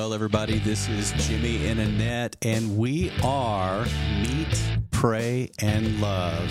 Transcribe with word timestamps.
Well, 0.00 0.14
everybody, 0.14 0.58
this 0.60 0.88
is 0.88 1.12
Jimmy 1.28 1.66
and 1.66 1.78
Annette, 1.78 2.34
and 2.40 2.78
we 2.78 3.12
are 3.22 3.84
Meat, 4.22 4.80
Pray, 4.90 5.50
and 5.58 6.00
Love. 6.00 6.50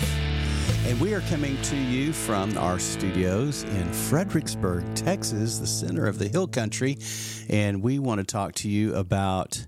And 0.86 1.00
we 1.00 1.14
are 1.14 1.20
coming 1.22 1.60
to 1.62 1.76
you 1.76 2.12
from 2.12 2.56
our 2.56 2.78
studios 2.78 3.64
in 3.64 3.92
Fredericksburg, 3.92 4.84
Texas, 4.94 5.58
the 5.58 5.66
center 5.66 6.06
of 6.06 6.20
the 6.20 6.28
hill 6.28 6.46
country. 6.46 6.98
And 7.48 7.82
we 7.82 7.98
want 7.98 8.20
to 8.20 8.24
talk 8.24 8.54
to 8.54 8.68
you 8.68 8.94
about 8.94 9.66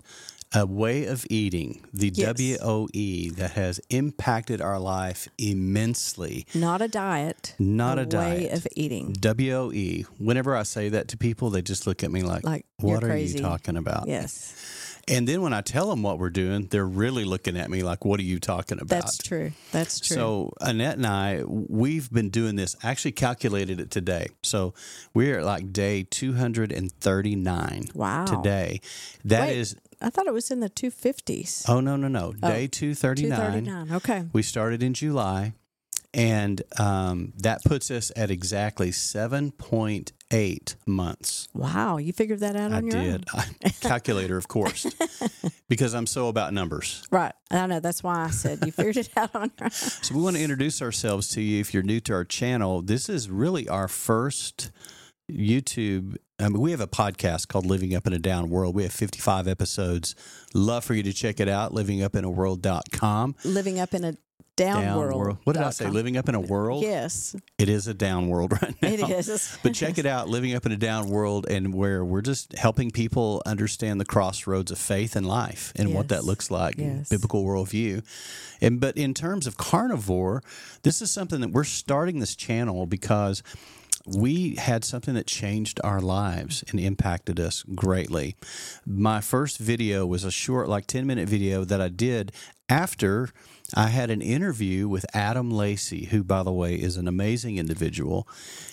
a 0.55 0.65
way 0.65 1.05
of 1.05 1.25
eating, 1.29 1.81
the 1.93 2.11
Yes. 2.13 2.37
WOE, 2.39 3.31
that 3.37 3.51
has 3.55 3.79
impacted 3.89 4.61
our 4.61 4.79
life 4.79 5.27
immensely. 5.37 6.45
Not 6.53 6.81
a 6.81 6.87
diet. 6.87 7.55
Not 7.59 7.97
a 7.97 8.03
way 8.03 8.07
diet. 8.49 8.53
of 8.53 8.67
eating. 8.75 9.15
WOE. 9.19 10.03
Whenever 10.19 10.55
I 10.55 10.63
say 10.63 10.89
that 10.89 11.07
to 11.09 11.17
people, 11.17 11.49
they 11.49 11.61
just 11.61 11.87
look 11.87 12.03
at 12.03 12.11
me 12.11 12.21
like, 12.21 12.43
Like, 12.43 12.65
what 12.79 13.03
are 13.03 13.07
crazy." 13.07 13.37
you 13.37 13.43
talking 13.43 13.77
about? 13.77 14.07
Yes, 14.07 14.53
And 15.07 15.27
then 15.27 15.41
when 15.41 15.51
I 15.53 15.59
tell 15.61 15.89
them 15.89 16.01
what 16.03 16.17
we're 16.17 16.29
doing, 16.29 16.67
they're 16.71 16.85
really 16.85 17.25
looking 17.25 17.57
at 17.57 17.69
me 17.69 17.83
like, 17.83 18.05
what 18.05 18.19
are 18.21 18.23
you 18.23 18.39
talking 18.39 18.77
about? 18.79 18.87
that's 18.89 19.17
true. 19.17 19.51
That's 19.73 19.99
true. 19.99 20.15
So 20.15 20.53
Annette 20.61 20.95
and 20.97 21.05
I, 21.07 21.43
we've 21.45 22.09
been 22.11 22.29
doing 22.29 22.55
this. 22.55 22.75
Actually, 22.83 23.11
calculated 23.13 23.81
it 23.81 23.91
today. 23.91 24.27
So 24.43 24.73
we're 25.13 25.39
at 25.39 25.45
like 25.45 25.73
day 25.73 26.03
two 26.09 26.33
hundred 26.33 26.71
and 26.71 26.89
thirty 26.91 27.35
nine. 27.35 27.85
Wow. 27.93 28.25
Today, 28.25 28.79
that 29.25 29.47
Wait, 29.47 29.57
is. 29.57 29.75
I 30.03 30.09
thought 30.09 30.27
it 30.27 30.33
was 30.33 30.51
in 30.51 30.59
the 30.59 30.69
250s. 30.69 31.63
Oh 31.69 31.79
no 31.79 31.95
no 31.95 32.07
no! 32.07 32.33
Day 32.33 32.67
two 32.67 32.93
thirty 32.93 33.23
nine. 33.23 33.65
239. 33.65 33.95
Okay. 33.97 34.25
We 34.33 34.43
started 34.43 34.83
in 34.83 34.93
July, 34.93 35.53
and 36.13 36.61
um, 36.77 37.33
that 37.37 37.63
puts 37.63 37.89
us 37.89 38.11
at 38.15 38.29
exactly 38.29 38.91
seven 38.91 39.51
point 39.51 40.11
eight 40.29 40.75
months. 40.85 41.47
Wow. 41.53 41.97
You 41.97 42.11
figured 42.11 42.39
that 42.41 42.55
out 42.55 42.71
I 42.73 42.77
on 42.77 42.87
your 42.87 43.01
did. 43.01 43.25
I, 43.33 43.45
calculator, 43.81 44.35
of 44.35 44.47
course, 44.47 44.85
because 45.69 45.93
I'm 45.93 46.07
so 46.07 46.27
about 46.27 46.53
numbers. 46.53 47.03
Right. 47.11 47.33
I 47.49 47.65
know. 47.67 47.79
That's 47.79 48.03
why 48.03 48.25
I 48.25 48.29
said 48.31 48.59
you 48.65 48.71
figured 48.71 48.97
it 48.97 49.09
out 49.15 49.33
on 49.33 49.51
your 49.57 49.65
own. 49.65 49.71
So 49.71 50.15
we 50.15 50.21
want 50.21 50.35
to 50.35 50.41
introduce 50.41 50.81
ourselves 50.81 51.29
to 51.29 51.41
you. 51.41 51.61
If 51.61 51.73
you're 51.73 51.83
new 51.83 51.99
to 52.01 52.13
our 52.13 52.25
channel, 52.25 52.81
this 52.81 53.07
is 53.09 53.29
really 53.29 53.69
our 53.69 53.87
first 53.87 54.71
YouTube. 55.31 56.17
I 56.43 56.49
mean, 56.49 56.59
we 56.61 56.71
have 56.71 56.81
a 56.81 56.87
podcast 56.87 57.47
called 57.47 57.65
Living 57.65 57.95
Up 57.95 58.05
in 58.05 58.11
a 58.11 58.19
Down 58.19 58.49
World. 58.49 58.75
We 58.75 58.83
have 58.83 58.91
55 58.91 59.47
episodes. 59.47 60.13
Love 60.53 60.83
for 60.83 60.93
you 60.93 61.01
to 61.03 61.13
check 61.13 61.39
it 61.39 61.47
out, 61.47 61.71
livingupinaworld.com. 61.73 63.35
Living 63.45 63.79
up 63.79 63.93
in 63.93 64.03
a 64.03 64.17
down, 64.57 64.81
Down 64.83 64.97
world. 64.99 65.37
What 65.45 65.53
did 65.53 65.63
I 65.63 65.69
say? 65.69 65.85
com. 65.85 65.93
Living 65.93 66.17
up 66.17 66.27
in 66.29 66.35
a 66.35 66.39
world? 66.41 66.83
Yes, 66.83 67.33
It 67.57 67.69
is 67.69 67.87
a 67.87 67.93
down 67.93 68.27
world 68.27 68.51
right 68.61 68.75
now. 68.81 68.87
it 68.89 68.99
is. 69.09 69.57
But 69.63 69.73
check 69.73 69.97
it 69.97 70.05
out, 70.05 70.27
Living 70.29 70.53
Up 70.53 70.65
in 70.65 70.71
a 70.73 70.77
Down 70.77 71.07
World, 71.09 71.47
and 71.49 71.73
where 71.73 72.03
we're 72.03 72.21
just 72.21 72.51
helping 72.57 72.91
people 72.91 73.41
understand 73.45 73.99
the 74.01 74.05
crossroads 74.05 74.69
of 74.69 74.77
faith 74.77 75.15
and 75.15 75.25
life 75.25 75.71
and 75.77 75.93
what 75.93 76.09
that 76.09 76.23
looks 76.25 76.51
like, 76.51 76.75
Yes. 76.77 77.07
biblical 77.09 77.43
worldview. 77.45 78.03
And 78.61 78.79
but 78.81 78.95
in 78.97 79.13
terms 79.13 79.47
of 79.47 79.57
carnivore, 79.57 80.43
this 80.83 81.01
is 81.01 81.09
something 81.09 81.39
that 81.41 81.51
we're 81.51 81.63
starting 81.63 82.19
this 82.19 82.35
channel 82.35 82.85
because 82.85 83.41
we 84.05 84.55
had 84.55 84.83
something 84.83 85.13
that 85.13 85.27
changed 85.27 85.79
our 85.83 86.01
lives 86.01 86.63
and 86.69 86.79
impacted 86.79 87.39
us 87.39 87.63
greatly. 87.75 88.35
My 88.85 89.21
first 89.21 89.57
video 89.57 90.05
was 90.05 90.23
a 90.23 90.31
short, 90.31 90.67
like 90.67 90.87
10 90.87 91.07
minute 91.07 91.29
video 91.29 91.63
that 91.63 91.79
I 91.79 91.89
did 91.89 92.31
after 92.67 93.29
I 93.75 93.87
had 93.87 94.09
an 94.09 94.21
interview 94.21 94.87
with 94.87 95.05
Adam 95.13 95.49
Lacey, 95.49 96.05
who, 96.05 96.23
by 96.23 96.43
the 96.43 96.51
way, 96.51 96.75
is 96.75 96.97
an 96.97 97.07
amazing 97.07 97.57
individual. 97.57 98.27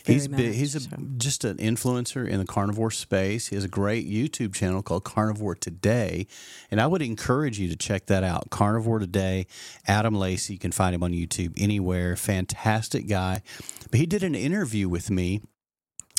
he's 0.05 0.27
Very 0.27 0.43
been, 0.43 0.53
he's 0.53 0.75
a, 0.75 0.81
so. 0.81 0.97
just 1.17 1.45
an 1.45 1.57
influencer 1.57 2.29
in 2.29 2.39
the 2.39 2.45
carnivore 2.45 2.91
space. 2.91 3.49
He 3.49 3.57
has 3.57 3.65
a 3.65 3.69
great 3.69 4.09
YouTube 4.09 4.55
channel 4.55 4.83
called 4.83 5.05
Carnivore 5.05 5.55
Today, 5.55 6.27
and 6.71 6.81
I 6.81 6.87
would 6.87 7.03
encourage 7.03 7.59
you 7.59 7.69
to 7.69 7.77
check 7.77 8.07
that 8.07 8.25
out. 8.25 8.51
Carnivore 8.51 8.99
Today, 8.99 9.47
Adam 9.87 10.15
Lacey. 10.15 10.55
You 10.55 10.59
can 10.59 10.73
find 10.73 10.95
him 10.95 11.03
on 11.03 11.13
YouTube 11.13 11.55
anywhere. 11.57 12.17
Fantastic 12.17 13.09
guy. 13.09 13.43
But 13.91 14.01
he 14.01 14.07
did 14.07 14.23
an 14.23 14.35
interview 14.35 14.89
with 14.89 15.11
me. 15.11 15.41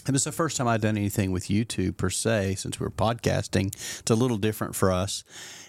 It 0.08 0.12
was 0.12 0.24
the 0.24 0.32
first 0.32 0.58
time 0.58 0.68
I'd 0.68 0.82
done 0.82 0.98
anything 0.98 1.32
with 1.32 1.46
YouTube 1.46 1.98
per 1.98 2.10
se 2.10 2.56
since 2.56 2.80
we 2.80 2.84
were 2.84 2.92
podcasting. 2.92 3.68
It's 4.00 4.12
a 4.12 4.16
little 4.16 4.38
different 4.38 4.76
for 4.76 4.92
us. 4.92 5.24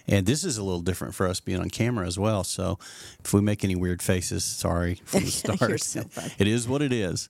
And 0.07 0.25
this 0.25 0.43
is 0.43 0.57
a 0.57 0.63
little 0.63 0.81
different 0.81 1.15
for 1.15 1.27
us 1.27 1.39
being 1.39 1.59
on 1.59 1.69
camera 1.69 2.05
as 2.07 2.19
well. 2.19 2.43
So 2.43 2.77
if 3.23 3.33
we 3.33 3.41
make 3.41 3.63
any 3.63 3.75
weird 3.75 4.01
faces, 4.01 4.43
sorry 4.43 4.95
from 5.05 5.23
the 5.23 5.31
start. 5.31 5.81
So. 5.81 6.03
It 6.37 6.47
is 6.47 6.67
what 6.67 6.81
it 6.81 6.91
is. 6.91 7.29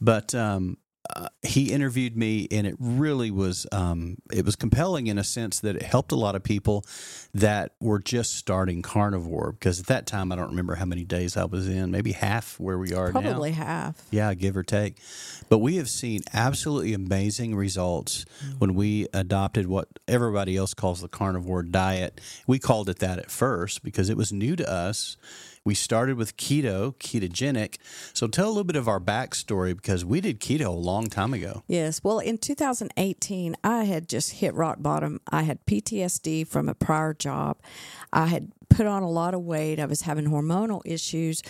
But 0.00 0.34
um, 0.34 0.78
uh, 1.14 1.28
he 1.42 1.70
interviewed 1.72 2.16
me, 2.16 2.48
and 2.50 2.66
it 2.66 2.76
really 2.78 3.30
was 3.30 3.66
um, 3.72 4.16
it 4.32 4.44
was 4.44 4.56
compelling 4.56 5.06
in 5.06 5.18
a 5.18 5.24
sense 5.24 5.60
that 5.60 5.76
it 5.76 5.82
helped 5.82 6.12
a 6.12 6.16
lot 6.16 6.34
of 6.34 6.42
people 6.42 6.84
that 7.34 7.72
were 7.80 7.98
just 7.98 8.34
starting 8.36 8.80
carnivore. 8.80 9.52
Because 9.52 9.80
at 9.80 9.86
that 9.86 10.06
time, 10.06 10.32
I 10.32 10.36
don't 10.36 10.48
remember 10.48 10.76
how 10.76 10.86
many 10.86 11.04
days 11.04 11.36
I 11.36 11.44
was 11.44 11.68
in, 11.68 11.90
maybe 11.90 12.12
half 12.12 12.58
where 12.58 12.78
we 12.78 12.94
are 12.94 13.12
now. 13.12 13.20
Probably 13.20 13.50
half. 13.52 14.02
Yeah, 14.10 14.32
give 14.34 14.56
or 14.56 14.62
take. 14.62 14.96
But 15.50 15.58
we 15.58 15.76
have 15.76 15.90
seen 15.90 16.22
absolutely 16.32 16.94
amazing 16.94 17.54
results 17.54 18.24
Mm. 18.44 18.58
when 18.60 18.74
we 18.74 19.06
adopted 19.12 19.66
what 19.66 19.88
everybody 20.08 20.56
else 20.56 20.74
calls 20.74 21.00
the 21.00 21.08
carnivore 21.08 21.62
diet. 21.62 22.20
We 22.46 22.58
called 22.58 22.88
it 22.88 22.98
that 23.00 23.18
at 23.18 23.30
first 23.30 23.82
because 23.82 24.08
it 24.08 24.16
was 24.16 24.32
new 24.32 24.56
to 24.56 24.70
us. 24.70 25.16
We 25.66 25.74
started 25.74 26.18
with 26.18 26.36
keto, 26.36 26.94
ketogenic. 26.96 27.76
So 28.12 28.26
tell 28.26 28.48
a 28.48 28.50
little 28.50 28.64
bit 28.64 28.76
of 28.76 28.86
our 28.86 29.00
backstory 29.00 29.74
because 29.74 30.04
we 30.04 30.20
did 30.20 30.38
keto 30.38 30.66
a 30.66 30.70
long 30.70 31.06
time 31.06 31.32
ago. 31.32 31.62
Yes. 31.66 32.02
Well, 32.04 32.18
in 32.18 32.36
2018, 32.36 33.56
I 33.64 33.84
had 33.84 34.06
just 34.06 34.32
hit 34.32 34.52
rock 34.52 34.82
bottom. 34.82 35.22
I 35.32 35.44
had 35.44 35.64
PTSD 35.64 36.46
from 36.46 36.68
a 36.68 36.74
prior 36.74 37.14
job. 37.14 37.62
I 38.12 38.26
had 38.26 38.52
put 38.68 38.86
on 38.86 39.02
a 39.02 39.10
lot 39.10 39.32
of 39.32 39.40
weight. 39.40 39.80
I 39.80 39.86
was 39.86 40.02
having 40.02 40.26
hormonal 40.26 40.82
issues, 40.84 41.42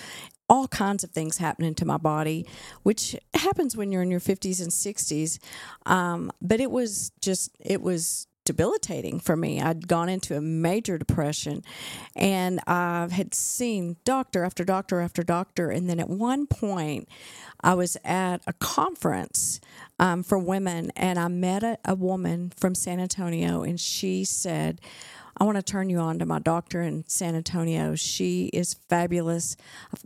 all 0.48 0.68
kinds 0.68 1.02
of 1.02 1.10
things 1.10 1.38
happening 1.38 1.74
to 1.74 1.84
my 1.84 1.96
body, 1.96 2.46
which 2.84 3.16
happens 3.34 3.76
when 3.76 3.90
you're 3.90 4.02
in 4.02 4.12
your 4.12 4.20
50s 4.20 4.62
and 4.62 4.70
60s. 4.70 5.40
Um, 5.86 6.30
but 6.40 6.60
it 6.60 6.70
was 6.70 7.10
just, 7.20 7.50
it 7.58 7.82
was 7.82 8.28
debilitating 8.44 9.20
for 9.20 9.36
me. 9.36 9.60
I'd 9.60 9.88
gone 9.88 10.08
into 10.08 10.36
a 10.36 10.40
major 10.40 10.98
depression 10.98 11.62
and 12.16 12.60
I 12.66 13.08
had 13.10 13.34
seen 13.34 13.96
doctor 14.04 14.44
after 14.44 14.64
doctor 14.64 15.00
after 15.00 15.22
doctor. 15.22 15.70
And 15.70 15.88
then 15.88 16.00
at 16.00 16.08
one 16.10 16.46
point, 16.46 17.08
I 17.62 17.74
was 17.74 17.96
at 18.04 18.42
a 18.46 18.52
conference 18.54 19.60
um, 19.98 20.22
for 20.22 20.38
women 20.38 20.92
and 20.96 21.18
I 21.18 21.28
met 21.28 21.62
a, 21.62 21.78
a 21.84 21.94
woman 21.94 22.52
from 22.56 22.74
San 22.74 23.00
Antonio 23.00 23.62
and 23.62 23.80
she 23.80 24.24
said, 24.24 24.80
I 25.36 25.44
want 25.44 25.56
to 25.56 25.62
turn 25.62 25.90
you 25.90 25.98
on 25.98 26.18
to 26.20 26.26
my 26.26 26.38
doctor 26.38 26.80
in 26.82 27.04
San 27.08 27.34
Antonio. 27.34 27.96
She 27.96 28.46
is 28.52 28.74
fabulous. 28.74 29.56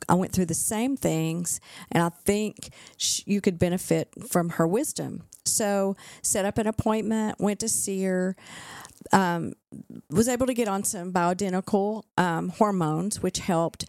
I've- 0.09 0.19
went 0.19 0.33
through 0.33 0.47
the 0.47 0.55
same 0.55 0.97
things, 0.97 1.61
and 1.93 2.03
I 2.03 2.09
think 2.09 2.71
you 3.27 3.41
could 3.41 3.59
benefit 3.59 4.09
from 4.29 4.51
her 4.51 4.67
wisdom. 4.67 5.25
So, 5.49 5.97
set 6.23 6.45
up 6.45 6.59
an 6.59 6.67
appointment, 6.67 7.41
went 7.41 7.61
to 7.61 7.69
see 7.69 8.03
her, 8.05 8.37
um, 9.13 9.55
was 10.11 10.29
able 10.29 10.47
to 10.47 10.55
get 10.55 10.69
on 10.69 10.83
some 10.85 11.13
bioidentical 11.13 12.03
um, 12.19 12.49
hormones, 12.51 13.23
which 13.23 13.39
helped. 13.39 13.87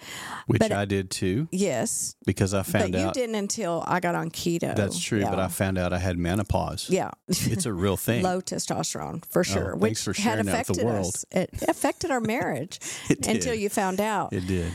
Which 0.47 0.59
But- 0.59 0.71
I 0.71 0.85
did 0.85 1.09
too 1.09 1.47
Yes, 1.51 2.15
because 2.25 2.53
I 2.53 2.63
found 2.63 2.91
but 2.93 2.99
found 3.01 3.15
you 3.15 3.21
didn't 3.21 3.35
until 3.35 3.83
I 3.87 3.99
got 3.99 4.15
on 4.15 4.29
keto. 4.29 4.75
that's 4.75 4.99
true. 4.99 5.21
But 5.23 5.39
I 5.39 5.47
found 5.47 5.77
out 5.77 5.91
I 5.93 5.97
had 5.97 6.17
menopause. 6.17 6.89
yeah. 6.89 7.11
It's 7.27 7.65
a 7.65 7.73
real 7.73 7.97
thing. 7.97 8.23
Low 8.29 8.39
testosterone 8.41 9.25
for 9.25 9.43
sure, 9.43 9.75
Oh, 9.75 9.79
thanks 9.79 10.05
which 10.07 10.17
for 10.17 10.21
had 10.23 10.37
with 10.37 10.47
the 10.47 10.53
affected 10.53 10.85
world. 10.85 11.05
us. 11.07 11.25
It 11.31 11.49
affected 11.67 12.11
our 12.11 12.21
marriage 12.21 12.79
until 13.09 13.53
you 13.55 13.69
found 13.69 13.99
out. 13.99 14.31
It 14.33 14.47
did. 14.47 14.71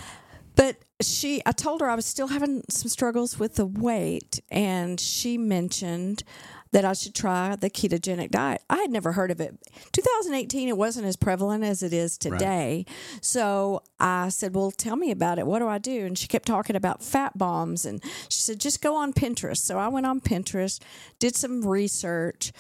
But 0.57 0.77
she, 1.01 1.43
I 1.45 1.51
told 1.53 1.81
her 1.81 1.89
I 1.91 1.97
was 1.97 2.07
still 2.07 2.29
having 2.29 2.63
some 2.71 2.89
struggles 2.89 3.39
with 3.41 3.57
the 3.57 3.67
weight, 3.67 4.41
and 4.51 5.01
she 5.01 5.37
mentioned 5.37 6.23
that 6.75 6.85
I 6.85 6.93
should 6.93 7.15
try 7.15 7.55
the 7.55 7.71
ketogenic 7.71 8.33
diet. 8.33 8.61
I 8.69 8.79
had 8.79 8.91
never 8.91 9.13
heard 9.13 9.31
of 9.31 9.41
it. 9.41 9.57
2018, 9.93 10.69
it 10.69 10.77
wasn't 10.77 11.07
as 11.07 11.15
prevalent 11.15 11.63
as 11.63 11.85
it 11.85 11.93
is 11.93 12.19
today. 12.19 12.85
So 13.21 13.85
I 14.01 14.29
said, 14.31 14.57
Well, 14.57 14.73
tell 14.73 14.97
me 14.97 15.13
about 15.13 15.39
it. 15.39 15.47
What 15.47 15.61
do 15.61 15.69
I 15.69 15.79
do? 15.79 16.05
And 16.05 16.19
she 16.19 16.27
kept 16.27 16.47
talking 16.47 16.75
about 16.75 17.01
fat 17.01 17.39
bombs, 17.39 17.87
and 17.87 18.03
she 18.29 18.41
said, 18.41 18.59
Just 18.59 18.83
go 18.83 18.97
on 18.97 19.13
Pinterest. 19.13 19.59
So 19.59 19.79
I 19.79 19.87
went 19.87 20.05
on 20.05 20.21
Pinterest, 20.21 20.81
did 21.21 21.37
some 21.37 21.65
research, 21.65 22.51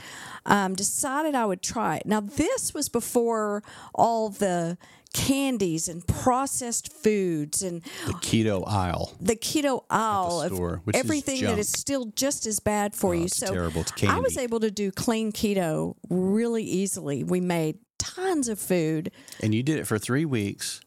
um, 0.46 0.76
decided 0.76 1.34
I 1.34 1.46
would 1.46 1.60
try 1.60 1.96
it. 1.96 2.06
Now, 2.06 2.20
this 2.20 2.72
was 2.72 2.88
before 2.88 3.64
all 3.92 4.28
the 4.28 4.78
candies 5.14 5.88
and 5.88 6.06
processed 6.06 6.92
foods 6.92 7.62
and 7.62 7.82
The 8.06 8.12
keto 8.14 8.62
aisle. 8.68 9.14
the 9.20 9.36
keto 9.36 9.84
aisle 9.88 10.42
store, 10.46 10.74
of 10.74 10.86
which 10.86 10.96
is 10.96 11.00
everything 11.04 11.42
that 11.44 11.58
is 11.58 11.70
still 11.70 12.06
just 12.16 12.44
as 12.46 12.60
bad 12.60 12.94
for 12.94 13.14
Oh, 13.14 13.18
you. 13.18 13.28
so 13.28 13.46
terrible. 13.46 13.84
I 14.06 14.18
was 14.20 14.36
able 14.36 14.60
to 14.60 14.70
do 14.70 14.90
clean 14.90 15.32
keto 15.32 15.94
really 16.10 16.64
easily. 16.64 17.24
We 17.24 17.40
made 17.40 17.78
tons 17.98 18.48
of 18.48 18.58
food. 18.58 19.10
And 19.40 19.54
you 19.54 19.62
did 19.62 19.78
it 19.78 19.86
for 19.86 19.98
three 19.98 20.24
weeks. 20.26 20.80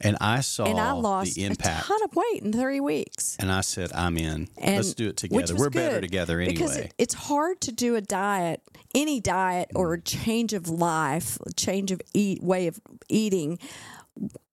And 0.00 0.16
I 0.20 0.40
saw 0.42 0.64
and 0.64 0.78
I 0.78 0.92
lost 0.92 1.34
the 1.34 1.44
impact. 1.44 1.84
a 1.86 1.88
ton 1.88 2.02
of 2.04 2.14
weight 2.14 2.42
in 2.42 2.52
three 2.52 2.78
weeks. 2.78 3.27
And 3.38 3.52
I 3.52 3.60
said, 3.60 3.92
I'm 3.94 4.16
in. 4.16 4.48
And 4.58 4.76
Let's 4.76 4.94
do 4.94 5.08
it 5.08 5.16
together. 5.16 5.54
We're 5.54 5.70
better 5.70 5.96
good, 5.96 6.02
together 6.02 6.38
Because 6.38 6.72
anyway. 6.72 6.86
it, 6.86 6.94
it's 6.98 7.14
hard 7.14 7.60
to 7.62 7.72
do 7.72 7.94
a 7.94 8.00
diet, 8.00 8.62
any 8.94 9.20
diet 9.20 9.70
or 9.74 9.94
a 9.94 10.00
change 10.00 10.52
of 10.52 10.68
life, 10.68 11.38
change 11.56 11.92
of 11.92 12.00
eat 12.14 12.42
way 12.42 12.66
of 12.66 12.80
eating 13.08 13.58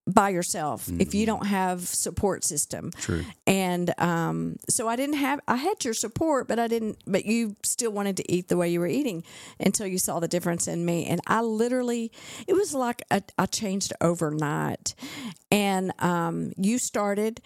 by 0.08 0.30
yourself 0.30 0.88
if 1.00 1.16
you 1.16 1.26
don't 1.26 1.48
have 1.48 1.82
support 1.82 2.44
system. 2.44 2.92
Mm-hmm. 2.92 3.02
True. 3.02 3.26
And 3.48 3.94
um, 4.00 4.58
so 4.70 4.88
I 4.88 4.96
didn't 4.96 5.16
have 5.16 5.40
I 5.48 5.56
had 5.56 5.84
your 5.84 5.96
support, 5.96 6.48
but 6.48 6.60
I 6.60 6.68
didn't. 6.68 7.00
But 7.08 7.26
you 7.26 7.56
still 7.64 7.92
wanted 7.92 8.18
to 8.18 8.32
eat 8.32 8.48
the 8.48 8.58
way 8.58 8.70
you 8.70 8.80
were 8.80 8.88
eating 8.88 9.24
until 9.60 9.88
you 9.88 9.98
saw 9.98 10.20
the 10.20 10.28
difference 10.28 10.68
in 10.68 10.86
me. 10.86 11.08
And 11.08 11.22
I 11.26 11.42
literally, 11.42 12.12
it 12.48 12.54
was 12.54 12.76
like 12.76 13.02
a, 13.10 13.24
I 13.40 13.48
changed 13.48 13.94
overnight. 14.00 14.94
And 15.52 15.92
um, 16.00 16.54
you 16.56 16.78
started 16.78 17.42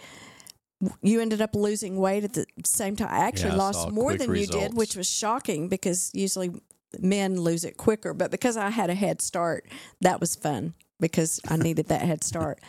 you 1.02 1.20
ended 1.20 1.42
up 1.42 1.56
losing 1.56 1.98
weight 1.98 2.24
at 2.24 2.34
the 2.34 2.46
same 2.64 2.96
time. 2.96 3.10
I 3.12 3.20
actually 3.20 3.50
Yeah, 3.50 3.56
I 3.56 3.58
lost 3.58 3.92
more 3.92 4.16
than 4.16 4.34
you 4.34 4.48
did, 4.48 4.76
which 4.76 4.96
was 4.96 5.10
shocking 5.10 5.68
because 5.68 6.12
usually 6.14 6.52
men 7.00 7.40
lose 7.40 7.64
it 7.64 7.78
quicker. 7.78 8.14
But 8.14 8.31
because 8.31 8.58
I 8.58 8.70
had 8.70 8.90
a 8.90 8.96
head 8.96 9.22
start, 9.22 9.68
that 10.02 10.20
was 10.20 10.36
fun 10.36 10.74
because 11.00 11.40
I 11.48 11.57
needed 11.57 11.88
that 11.88 12.01
head 12.01 12.24
start. 12.24 12.60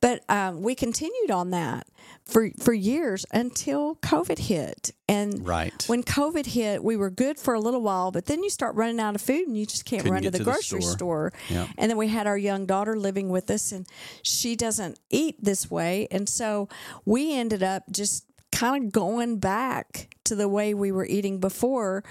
But 0.00 0.22
um, 0.28 0.62
we 0.62 0.74
continued 0.74 1.30
on 1.30 1.50
that 1.50 1.86
for 2.24 2.50
for 2.58 2.72
years 2.72 3.24
until 3.32 3.96
COVID 3.96 4.38
hit. 4.38 4.92
And 5.08 5.46
Right. 5.46 5.84
when 5.86 6.02
COVID 6.02 6.46
hit, 6.46 6.82
we 6.82 6.96
were 6.96 7.10
good 7.10 7.38
for 7.38 7.54
a 7.54 7.60
little 7.60 7.82
while, 7.82 8.10
but 8.10 8.26
then 8.26 8.42
you 8.42 8.50
start 8.50 8.74
running 8.74 9.00
out 9.00 9.14
of 9.14 9.20
food 9.20 9.46
and 9.46 9.56
you 9.56 9.66
just 9.66 9.84
can't 9.84 10.02
Couldn't 10.02 10.14
run 10.14 10.22
to 10.22 10.30
the 10.30 10.38
to 10.38 10.44
the 10.44 10.50
grocery 10.50 10.80
store. 10.80 10.92
store. 10.92 11.32
Yep. 11.50 11.68
And 11.78 11.90
then 11.90 11.98
we 11.98 12.08
had 12.08 12.26
our 12.26 12.38
young 12.38 12.66
daughter 12.66 12.96
living 12.96 13.28
with 13.28 13.50
us, 13.50 13.72
and 13.72 13.86
she 14.22 14.56
doesn't 14.56 14.98
eat 15.10 15.36
this 15.42 15.70
way. 15.70 16.08
And 16.10 16.28
so 16.28 16.68
we 17.04 17.34
ended 17.34 17.62
up 17.62 17.84
just 17.90 18.24
kind 18.52 18.84
of 18.86 18.92
going 18.92 19.38
back 19.38 20.14
to 20.24 20.34
the 20.34 20.48
way 20.48 20.72
we 20.74 20.90
were 20.92 21.04
eating 21.04 21.38
before, 21.40 22.02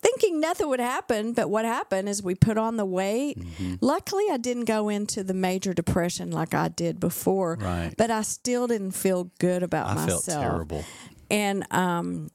thinking 0.00 0.40
nothing 0.40 0.68
would 0.68 0.80
happen. 0.80 1.32
But 1.32 1.50
what 1.50 1.64
happened 1.64 2.08
is 2.08 2.22
we 2.22 2.34
put 2.34 2.56
on 2.58 2.76
the 2.76 2.84
weight. 2.84 3.38
Mm-hmm. 3.38 3.74
Luckily, 3.80 4.24
I 4.30 4.36
didn't 4.36 4.64
go 4.64 4.88
into 4.88 5.22
the 5.24 5.34
major 5.34 5.74
depression 5.74 6.30
like 6.30 6.54
I 6.54 6.68
did 6.68 7.00
before, 7.00 7.56
Right. 7.60 7.92
but 7.96 8.10
I 8.10 8.22
still 8.22 8.66
didn't 8.66 8.92
feel 8.92 9.30
good 9.38 9.62
about 9.62 9.86
I 9.88 9.94
myself 9.94 10.24
felt 10.24 10.42
terrible. 10.42 10.84
and 11.30 11.64
um, 11.72 12.28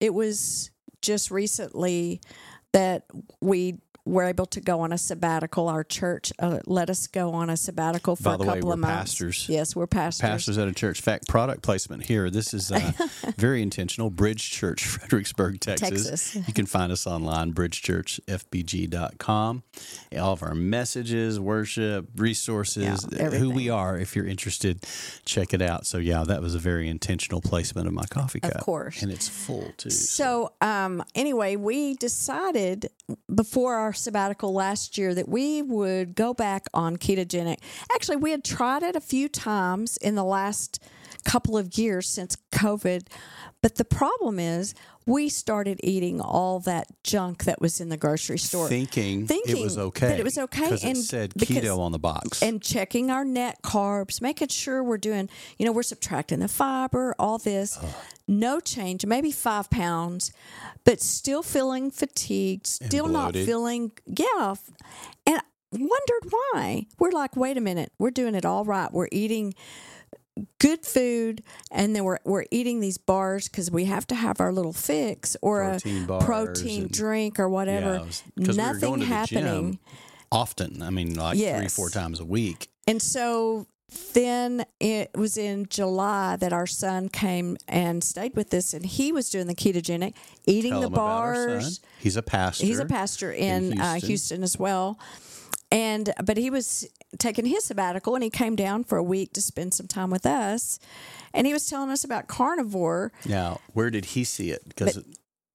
it 0.00 0.12
was 0.14 0.70
just 1.02 1.30
recently 1.30 2.20
that 2.72 3.04
we 3.40 3.78
were 4.04 4.24
able 4.24 4.46
to 4.46 4.60
go 4.60 4.80
on 4.80 4.92
a 4.92 4.98
sabbatical. 4.98 5.68
Our 5.68 5.84
church 5.84 6.32
uh, 6.38 6.60
let 6.66 6.90
us 6.90 7.06
go 7.06 7.32
on 7.32 7.50
a 7.50 7.56
sabbatical 7.56 8.16
for 8.16 8.22
By 8.24 8.34
a 8.34 8.38
the 8.38 8.44
couple 8.44 8.60
way, 8.60 8.62
we're 8.62 8.72
of 8.74 8.78
months. 8.80 8.96
pastors. 9.12 9.46
Yes, 9.48 9.76
we're 9.76 9.86
pastors. 9.86 10.20
Pastors 10.20 10.58
at 10.58 10.68
a 10.68 10.72
church. 10.72 10.98
In 11.00 11.02
fact, 11.02 11.28
product 11.28 11.62
placement 11.62 12.04
here. 12.04 12.30
This 12.30 12.52
is 12.54 12.72
uh, 12.72 12.92
very 13.36 13.62
intentional. 13.62 14.10
Bridge 14.10 14.50
Church, 14.50 14.84
Fredericksburg, 14.86 15.60
Texas. 15.60 16.08
Texas. 16.10 16.48
You 16.48 16.54
can 16.54 16.66
find 16.66 16.90
us 16.92 17.06
online, 17.06 17.52
bridgechurchfbg.com. 18.50 19.62
All 20.18 20.32
of 20.32 20.42
our 20.42 20.54
messages, 20.54 21.38
worship, 21.38 22.06
resources, 22.16 23.06
Yeah, 23.12 23.30
who 23.30 23.50
we 23.50 23.68
are. 23.70 23.98
If 23.98 24.16
you're 24.16 24.26
interested, 24.26 24.84
check 25.24 25.52
it 25.54 25.62
out. 25.62 25.86
So, 25.86 25.98
yeah, 25.98 26.24
that 26.24 26.40
was 26.40 26.54
a 26.54 26.58
very 26.58 26.88
intentional 26.88 27.40
placement 27.40 27.86
of 27.86 27.92
my 27.94 28.06
coffee 28.06 28.40
cup. 28.40 28.54
Of 28.56 28.60
course. 28.62 29.02
And 29.02 29.12
it's 29.12 29.28
full, 29.28 29.72
too. 29.76 29.90
So, 29.90 30.52
um, 30.60 31.02
anyway, 31.14 31.56
we 31.56 31.94
decided 31.94 32.90
before 33.32 33.74
our 33.76 33.89
sabbatical 33.92 34.52
last 34.52 34.98
year 34.98 35.14
that 35.14 35.28
we 35.28 35.62
would 35.62 36.14
go 36.14 36.34
back 36.34 36.66
on 36.74 36.96
ketogenic. 36.96 37.58
Actually, 37.94 38.16
we 38.16 38.30
had 38.30 38.44
tried 38.44 38.82
it 38.82 38.96
a 38.96 39.00
few 39.00 39.28
times 39.28 39.96
in 39.98 40.14
the 40.14 40.24
last 40.24 40.82
couple 41.24 41.56
of 41.56 41.76
years 41.78 42.08
since 42.08 42.36
COVID, 42.52 43.06
but 43.62 43.76
the 43.76 43.84
problem 43.84 44.38
is 44.38 44.74
we 45.06 45.28
started 45.28 45.80
eating 45.82 46.20
all 46.20 46.60
that 46.60 46.86
junk 47.02 47.44
that 47.44 47.60
was 47.60 47.80
in 47.80 47.88
the 47.88 47.96
grocery 47.96 48.38
store. 48.38 48.68
Thinking, 48.68 49.26
it 49.28 49.62
was 49.62 49.76
okay. 49.78 50.08
that 50.08 50.20
it 50.20 50.24
was 50.24 50.38
okay, 50.38 50.62
Because 50.64 50.84
it 50.84 50.88
and 50.88 50.96
said 50.98 51.32
because- 51.34 51.56
keto 51.56 51.78
on 51.78 51.92
the 51.92 51.98
box. 51.98 52.42
and 52.42 52.62
checking 52.62 53.10
our 53.10 53.24
net 53.24 53.58
carbs, 53.62 54.20
making 54.22 54.48
sure 54.48 54.82
we're 54.84 54.98
doing, 54.98 55.28
you 55.58 55.66
know, 55.66 55.72
we're 55.72 55.82
subtracting 55.82 56.40
the 56.40 56.48
fiber, 56.48 57.14
all 57.18 57.38
this. 57.38 57.78
No 58.28 58.60
change, 58.60 59.04
maybe 59.04 59.32
five 59.32 59.68
pounds, 59.70 60.32
but 60.84 61.00
still 61.00 61.42
feeling 61.42 61.90
fatigued, 61.90 62.66
still 62.66 63.08
not 63.08 63.34
feeling, 63.34 63.90
yeah. 64.06 64.54
And 65.26 65.40
wondered 65.72 66.30
why. 66.30 66.86
We're 66.98 67.10
like, 67.10 67.36
wait 67.36 67.56
a 67.56 67.60
minute, 67.60 67.92
we're 67.98 68.10
doing 68.12 68.34
it 68.36 68.44
all 68.44 68.64
right. 68.64 68.92
We're 68.92 69.08
eating 69.10 69.54
good 70.58 70.84
food 70.84 71.42
and 71.70 71.94
then 71.94 72.04
we're 72.04 72.18
we're 72.24 72.44
eating 72.50 72.80
these 72.80 72.98
bars 72.98 73.48
because 73.48 73.70
we 73.70 73.84
have 73.86 74.06
to 74.08 74.14
have 74.14 74.40
our 74.40 74.52
little 74.52 74.72
fix 74.72 75.36
or 75.42 75.62
Protein 75.70 76.04
a 76.10 76.18
protein 76.20 76.82
and- 76.82 76.90
drink 76.90 77.38
or 77.38 77.48
whatever. 77.48 77.94
Yeah, 77.94 78.00
it 78.02 78.06
was- 78.06 78.22
'cause 78.22 78.34
we 78.36 78.46
were 78.48 78.72
Nothing 78.72 78.98
the 79.00 79.04
happening. 79.06 79.78
often. 80.32 80.82
I 80.82 80.90
mean, 80.90 81.14
like 81.14 81.36
three, 81.36 81.42
Yes. 81.44 81.74
four 81.74 81.90
times 81.90 82.20
a 82.20 82.24
week. 82.24 82.70
And 82.86 83.00
so 83.02 83.66
then 84.12 84.64
it 84.78 85.10
was 85.16 85.36
in 85.36 85.66
July 85.68 86.36
that 86.36 86.52
our 86.52 86.66
son 86.66 87.08
came 87.08 87.56
and 87.66 88.04
stayed 88.04 88.36
with 88.36 88.54
us, 88.54 88.72
and 88.72 88.86
he 88.86 89.10
was 89.10 89.28
doing 89.30 89.48
the 89.48 89.54
ketogenic, 89.54 90.14
eating 90.46 90.70
Tell 90.70 90.80
the 90.82 90.86
them 90.86 90.94
about 90.94 91.06
our 91.18 91.34
son. 91.34 91.48
bars. 91.58 91.80
He's 91.98 92.16
a 92.16 92.22
pastor. 92.22 92.66
He's 92.66 92.78
a 92.78 92.84
pastor 92.84 93.32
in, 93.32 93.72
in 93.72 93.80
Uh, 93.80 93.92
Houston. 93.94 94.08
Houston 94.08 94.42
as 94.44 94.56
well. 94.58 94.96
And 95.72 96.12
but 96.24 96.36
he 96.36 96.50
was 96.50 96.88
taking 97.18 97.46
his 97.46 97.64
sabbatical, 97.64 98.14
and 98.14 98.24
he 98.24 98.30
came 98.30 98.56
down 98.56 98.84
for 98.84 98.98
a 98.98 99.02
week 99.02 99.32
to 99.34 99.42
spend 99.42 99.74
some 99.74 99.86
time 99.86 100.10
with 100.10 100.26
us. 100.26 100.78
And 101.32 101.46
he 101.46 101.52
was 101.52 101.66
telling 101.66 101.90
us 101.90 102.02
about 102.02 102.26
carnivore. 102.26 103.12
Now, 103.24 103.60
where 103.72 103.90
did 103.90 104.06
he 104.06 104.24
see 104.24 104.50
it? 104.50 104.62
Because 104.68 104.98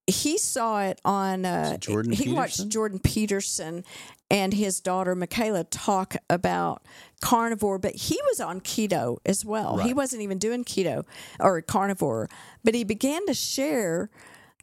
he 0.07 0.37
saw 0.37 0.81
it 0.83 1.01
on 1.03 1.45
uh, 1.45 1.71
it 1.75 1.81
Jordan 1.81 2.11
he 2.11 2.31
watched 2.31 2.67
Jordan 2.69 2.99
Peterson 2.99 3.83
and 4.29 4.53
his 4.53 4.79
daughter 4.79 5.15
Michaela 5.15 5.63
talk 5.65 6.15
about 6.29 6.83
carnivore, 7.21 7.77
but 7.77 7.95
he 7.95 8.19
was 8.29 8.39
on 8.39 8.61
keto 8.61 9.17
as 9.25 9.43
well. 9.45 9.77
He 9.77 9.93
wasn't 9.93 10.21
even 10.21 10.37
doing 10.37 10.63
keto 10.63 11.05
or 11.39 11.61
carnivore, 11.61 12.29
but 12.63 12.73
he 12.73 12.83
began 12.83 13.25
to 13.27 13.33
share 13.33 14.09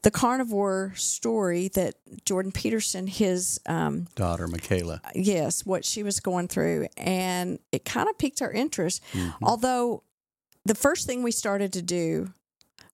the 0.02 0.10
carnivore 0.10 0.92
story 0.96 1.68
that 1.68 1.94
Jordan 2.24 2.52
Peterson, 2.52 3.06
his 3.06 3.60
um, 3.66 4.08
daughter 4.16 4.48
Michaela. 4.48 5.00
yes, 5.14 5.64
what 5.64 5.84
she 5.84 6.02
was 6.02 6.18
going 6.20 6.48
through, 6.48 6.88
and 6.96 7.58
it 7.70 7.84
kind 7.84 8.08
of 8.08 8.18
piqued 8.18 8.42
our 8.42 8.50
interest. 8.52 9.02
Mm-hmm. 9.12 9.44
Although 9.44 10.02
the 10.64 10.74
first 10.74 11.06
thing 11.06 11.22
we 11.22 11.30
started 11.32 11.72
to 11.74 11.82
do 11.82 12.32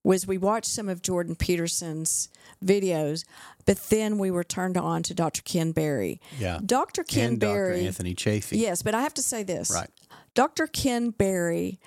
was 0.05 0.27
we 0.27 0.39
watched 0.39 0.67
some 0.71 0.89
of 0.89 1.03
Jordan 1.03 1.35
Peterson's 1.35 2.29
videos, 2.65 3.25
but 3.67 3.79
then 3.91 4.19
we 4.19 4.31
were 4.31 4.45
turned 4.45 4.77
on 4.77 5.03
to 5.03 5.15
Dr. 5.15 5.43
Ken 5.43 5.73
Berry. 5.73 6.21
Yeah. 6.39 6.61
Dr. 6.65 7.05
Ken 7.05 7.31
and 7.31 7.41
Dr. 7.41 7.53
Berry, 7.53 7.87
Anthony 7.87 8.15
Chaffee. 8.15 8.59
yes, 8.59 8.83
but 8.83 8.95
I 8.95 9.03
have 9.03 9.15
to 9.15 9.23
say 9.23 9.43
this, 9.43 9.71
Right. 9.71 9.91
Dr. 10.35 10.67
Ken 10.67 11.11
Berry. 11.11 11.81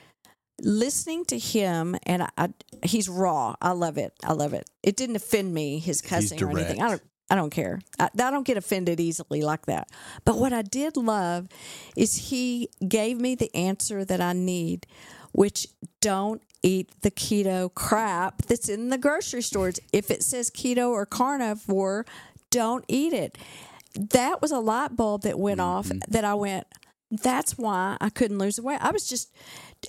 Listening 0.64 1.26
to 1.26 1.38
him, 1.38 1.96
and 2.04 2.24
I, 2.24 2.30
I, 2.38 2.50
he's 2.84 3.10
raw. 3.10 3.56
I 3.62 3.72
love 3.72 3.98
it. 3.98 4.14
I 4.24 4.34
love 4.34 4.54
it. 4.54 4.70
It 4.84 4.96
didn't 4.96 5.16
offend 5.16 5.54
me 5.54 5.80
his 5.80 6.02
cussing 6.02 6.42
or 6.42 6.52
anything. 6.52 6.82
I 6.82 6.90
don't. 6.90 7.02
I 7.30 7.36
don't 7.36 7.50
care. 7.50 7.80
I, 7.98 8.10
I 8.14 8.30
don't 8.30 8.46
get 8.46 8.58
offended 8.58 9.00
easily 9.00 9.42
like 9.42 9.66
that. 9.68 9.90
But 10.26 10.38
what 10.38 10.52
I 10.52 10.64
did 10.64 10.98
love 10.98 11.48
is 11.96 12.30
he 12.30 12.70
gave 12.86 13.22
me 13.22 13.36
the 13.36 13.56
answer 13.56 14.04
that 14.04 14.20
I 14.20 14.34
need, 14.34 14.86
which 15.32 15.68
don't 16.02 16.42
eat 16.62 16.90
the 17.04 17.10
keto 17.10 17.74
crap 17.74 18.42
that's 18.44 18.68
in 18.68 18.90
the 18.90 18.98
grocery 18.98 19.42
stores. 19.42 19.80
If 19.94 20.12
it 20.12 20.24
says 20.24 20.52
keto 20.52 20.90
or 20.90 21.06
carnivore, 21.06 22.06
don't 22.50 22.84
eat 22.90 23.14
it. 23.14 23.38
That 23.96 24.42
was 24.42 24.52
a 24.52 24.60
light 24.60 24.98
bulb 24.98 25.22
that 25.22 25.40
went 25.40 25.62
off 25.62 25.88
mm-hmm. 25.88 26.00
that 26.12 26.26
I 26.26 26.34
went, 26.34 26.68
that's 27.10 27.58
why 27.58 27.98
I 28.00 28.10
couldn't 28.10 28.40
lose 28.40 28.58
the 28.58 28.64
weight. 28.64 28.80
I 28.82 28.92
was 28.92 29.08
just 29.08 29.34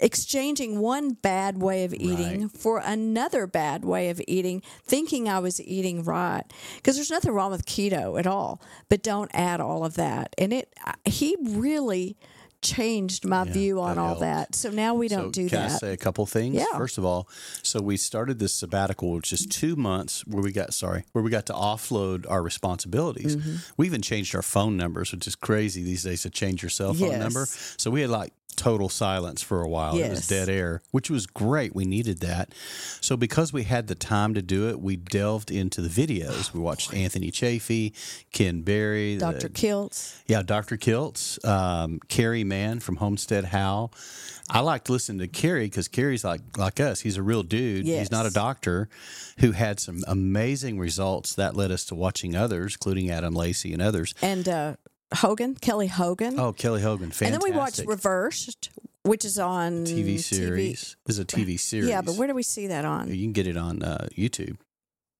exchanging 0.01 0.79
one 0.81 1.11
bad 1.15 1.59
way 1.61 1.85
of 1.85 1.93
eating 1.95 2.43
Right. 2.43 2.51
for 2.51 2.79
another 2.79 3.47
bad 3.47 3.85
way 3.85 4.09
of 4.11 4.21
eating, 4.27 4.63
thinking 4.85 5.29
I 5.29 5.39
was 5.39 5.61
eating 5.61 6.03
right. 6.05 6.45
Because 6.77 6.97
there's 6.97 7.11
nothing 7.11 7.33
wrong 7.33 7.51
with 7.51 7.67
keto 7.67 8.19
at 8.19 8.27
all, 8.27 8.61
but 8.89 9.03
don't 9.03 9.31
add 9.35 9.61
all 9.61 9.85
of 9.85 9.95
that. 9.95 10.35
And 10.39 10.53
it, 10.53 10.73
he 11.05 11.37
really 11.43 12.17
changed 12.63 13.25
my 13.27 13.43
view 13.43 13.81
on 13.81 13.97
that 13.97 14.01
all 14.01 14.07
helped. 14.09 14.21
that. 14.21 14.55
So 14.55 14.71
now 14.71 14.95
we 14.95 15.09
don't 15.09 15.35
so 15.35 15.43
do 15.43 15.49
can 15.49 15.59
I 15.59 15.69
that. 15.69 15.81
say 15.81 15.93
a 15.93 15.97
couple 15.97 16.25
things? 16.27 16.55
Yeah. 16.55 16.65
First 16.77 16.97
of 16.97 17.05
all, 17.05 17.29
so 17.65 17.81
we 17.83 17.97
started 17.97 18.39
this 18.39 18.55
sabbatical, 18.55 19.11
which 19.15 19.33
is 19.33 19.45
two 19.47 19.75
months 19.75 20.25
where 20.29 20.45
we 20.45 20.53
got 20.53 20.73
sorry, 20.73 21.03
where 21.11 21.25
we 21.25 21.31
got 21.31 21.47
to 21.47 21.53
offload 21.55 22.25
our 22.31 22.41
responsibilities. 22.41 23.35
Mm-hmm. 23.37 23.57
We 23.77 23.87
even 23.87 24.01
changed 24.01 24.37
our 24.37 24.43
phone 24.43 24.77
numbers, 24.77 25.11
which 25.11 25.27
is 25.27 25.35
crazy 25.35 25.83
these 25.83 26.05
days 26.05 26.23
to 26.23 26.31
change 26.31 26.63
your 26.63 26.71
cell 26.71 26.95
phone 26.95 27.09
Yes. 27.11 27.21
number. 27.21 27.47
So 27.79 27.91
we 27.91 28.03
had 28.03 28.11
like 28.11 28.33
total 28.57 28.89
silence 28.89 29.43
for 29.43 29.63
a 29.63 29.69
while. 29.69 29.97
It 29.97 30.09
was 30.11 30.27
dead 30.29 30.49
air, 30.49 30.83
which 30.91 31.11
was 31.11 31.27
great. 31.27 31.75
We 31.75 31.85
needed 31.85 32.21
that. 32.21 32.55
So 33.01 33.17
because 33.17 33.53
we 33.53 33.65
had 33.65 33.87
the 33.87 33.95
time 33.95 34.35
to 34.35 34.43
do 34.43 34.69
it, 34.69 34.81
we 34.81 34.97
delved 34.97 35.51
into 35.51 35.81
the 35.81 35.89
videos. 35.89 36.53
We 36.53 36.61
watched 36.61 36.93
Anthony 36.95 37.31
Chaffee, 37.31 37.95
Ken 38.33 38.63
Berry, 38.63 39.17
the- 39.17 39.33
Dr. 39.33 39.49
Kiltz. 39.49 40.21
yeah, 40.27 40.43
Dr. 40.43 40.77
Kiltz, 40.77 41.45
um, 41.47 41.99
Carrie 42.09 42.45
Mann 42.45 42.81
from 42.81 42.97
Homestead 42.97 43.47
How. 43.47 43.91
I 44.51 44.61
like 44.61 44.85
to 44.85 44.93
listen 44.93 45.19
to 45.19 45.29
Carrie 45.29 45.67
because 45.67 45.89
Carrie's 45.89 46.25
like 46.25 46.41
like 46.59 46.79
us. 46.81 47.01
He's 47.01 47.17
a 47.17 47.23
real 47.23 47.43
dude. 47.43 47.87
He's 47.87 48.11
not 48.11 48.27
a 48.27 48.31
doctor 48.31 48.89
who 49.39 49.53
had 49.53 49.81
some 49.81 50.01
amazing 50.07 50.79
results 50.79 51.35
that 51.37 51.57
led 51.57 51.71
us 51.71 51.85
to 51.87 51.95
watching 51.95 52.37
others, 52.37 52.75
including 52.75 53.09
Adam 53.11 53.35
Lacey 53.35 53.73
and 53.73 53.81
others. 53.81 54.15
And 54.21 54.47
uh, 54.49 54.75
Hogan, 55.15 55.55
Kelly 55.55 55.87
Hogan. 55.89 56.39
Oh, 56.39 56.53
Kelly 56.53 56.83
Hogan, 56.83 57.11
fantastic. 57.11 57.27
and 57.27 57.35
then 57.35 57.41
we 57.53 57.57
watched 57.57 57.83
Reversed, 57.87 58.71
which 59.03 59.25
is 59.25 59.39
on 59.39 59.85
TV 59.85 60.19
series. 60.19 60.97
Is 61.09 61.19
a 61.19 61.25
TV 61.25 61.59
series. 61.59 61.89
Yeah, 61.89 62.03
but 62.03 62.17
where 62.17 62.29
do 62.29 62.35
we 62.35 62.43
see 62.43 62.69
that 62.69 62.85
on? 62.85 63.09
you 63.09 63.23
can 63.25 63.33
get 63.33 63.47
it 63.47 63.57
on 63.57 63.83
uh, 63.83 64.09
YouTube. 64.17 64.57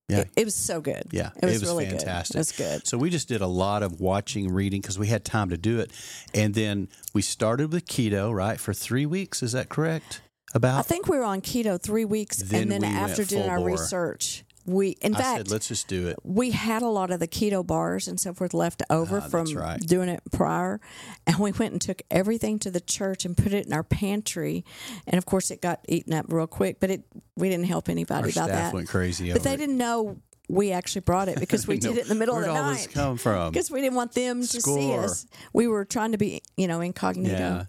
Yeah. 0.09 0.19
It, 0.19 0.31
it 0.37 0.45
was 0.45 0.55
so 0.55 0.81
good. 0.81 1.05
Yeah, 1.11 1.31
it 1.41 1.45
was, 1.47 1.57
it 1.57 1.61
was 1.61 1.71
really 1.71 1.87
fantastic. 1.87 2.35
good. 2.35 2.37
It 2.37 2.39
was 2.39 2.53
good. 2.53 2.87
So 2.87 2.99
we 2.99 3.09
just 3.09 3.29
did 3.29 3.41
a 3.41 3.47
lot 3.47 3.83
of 3.83 4.01
watching, 4.01 4.53
reading 4.53 4.81
because 4.81 4.99
we 4.99 5.07
had 5.07 5.25
time 5.25 5.49
to 5.51 5.57
do 5.57 5.79
it, 5.81 5.91
and 6.35 6.55
then 6.55 6.89
we 7.15 7.23
started 7.23 7.73
with 7.73 7.87
keto, 7.87 8.35
right, 8.35 8.61
for 8.61 8.75
three 8.75 9.07
weeks. 9.07 9.43
Is 9.43 9.53
that 9.53 9.69
correct? 9.69 10.21
About 10.55 10.81
I 10.81 10.83
think 10.83 11.09
we 11.09 11.17
were 11.17 11.25
on 11.25 11.41
keto 11.41 11.81
three 11.81 12.05
weeks, 12.05 12.37
Then 12.37 12.71
and 12.71 12.83
then 12.83 12.85
after 12.85 13.25
doing 13.25 13.49
our 13.49 13.57
bore. 13.59 13.69
research, 13.69 14.45
we 14.65 14.91
in 15.01 15.15
I 15.17 15.19
fact 15.19 15.37
said, 15.39 15.51
let's 15.51 15.69
just 15.69 15.89
do 15.89 16.07
it. 16.07 16.17
we 16.23 16.53
had 16.53 16.83
a 16.83 16.89
lot 16.89 17.11
of 17.11 17.19
the 17.21 17.27
keto 17.29 17.67
bars 17.67 18.07
and 18.07 18.21
so 18.21 18.33
forth 18.33 18.55
left 18.55 18.83
over 18.91 19.19
Ah, 19.19 19.29
from 19.29 19.47
right. 19.55 19.81
doing 19.81 20.09
it 20.09 20.21
prior, 20.31 20.81
and 21.27 21.39
we 21.39 21.51
went 21.53 21.73
and 21.73 21.81
took 21.81 22.03
everything 22.11 22.59
to 22.61 22.71
the 22.71 22.81
church 22.81 23.25
and 23.25 23.37
put 23.37 23.53
it 23.53 23.67
in 23.67 23.73
our 23.73 23.83
pantry, 23.83 24.65
and 25.07 25.19
of 25.19 25.27
course 25.27 25.51
it 25.51 25.61
got 25.61 25.85
eaten 25.89 26.13
up 26.15 26.27
real 26.29 26.47
quick. 26.47 26.79
But 26.81 26.91
it 26.91 27.03
we 27.37 27.49
didn't 27.49 27.67
help 27.67 27.89
anybody 27.89 28.23
Our 28.25 28.29
about 28.31 28.49
staff 28.49 28.49
that. 28.49 28.75
went 28.75 28.89
crazy 28.89 29.33
but 29.33 29.43
they 29.43 29.55
it. 29.55 29.57
didn't 29.57 29.79
know 29.79 30.19
we 30.49 30.71
actually 30.73 31.01
brought 31.01 31.29
it 31.29 31.41
because 31.41 31.67
we 31.67 31.79
did 31.79 31.97
it 31.97 32.03
in 32.03 32.09
the 32.09 32.15
middle 32.15 32.37
of 32.37 32.43
the 32.45 32.51
all 32.51 32.55
night 32.57 32.75
this 32.75 32.87
come 32.89 33.17
from? 33.17 33.51
because 33.53 33.71
we 33.71 33.81
didn't 33.81 33.95
want 33.97 34.13
them 34.13 34.43
to 34.43 34.61
see 34.61 34.93
us. 34.95 35.27
We 35.53 35.67
were 35.67 35.85
trying 35.85 36.13
to 36.13 36.19
be, 36.19 36.43
you 36.57 36.69
know, 36.69 36.81
incognito. 36.81 37.37
Yeah. 37.37 37.65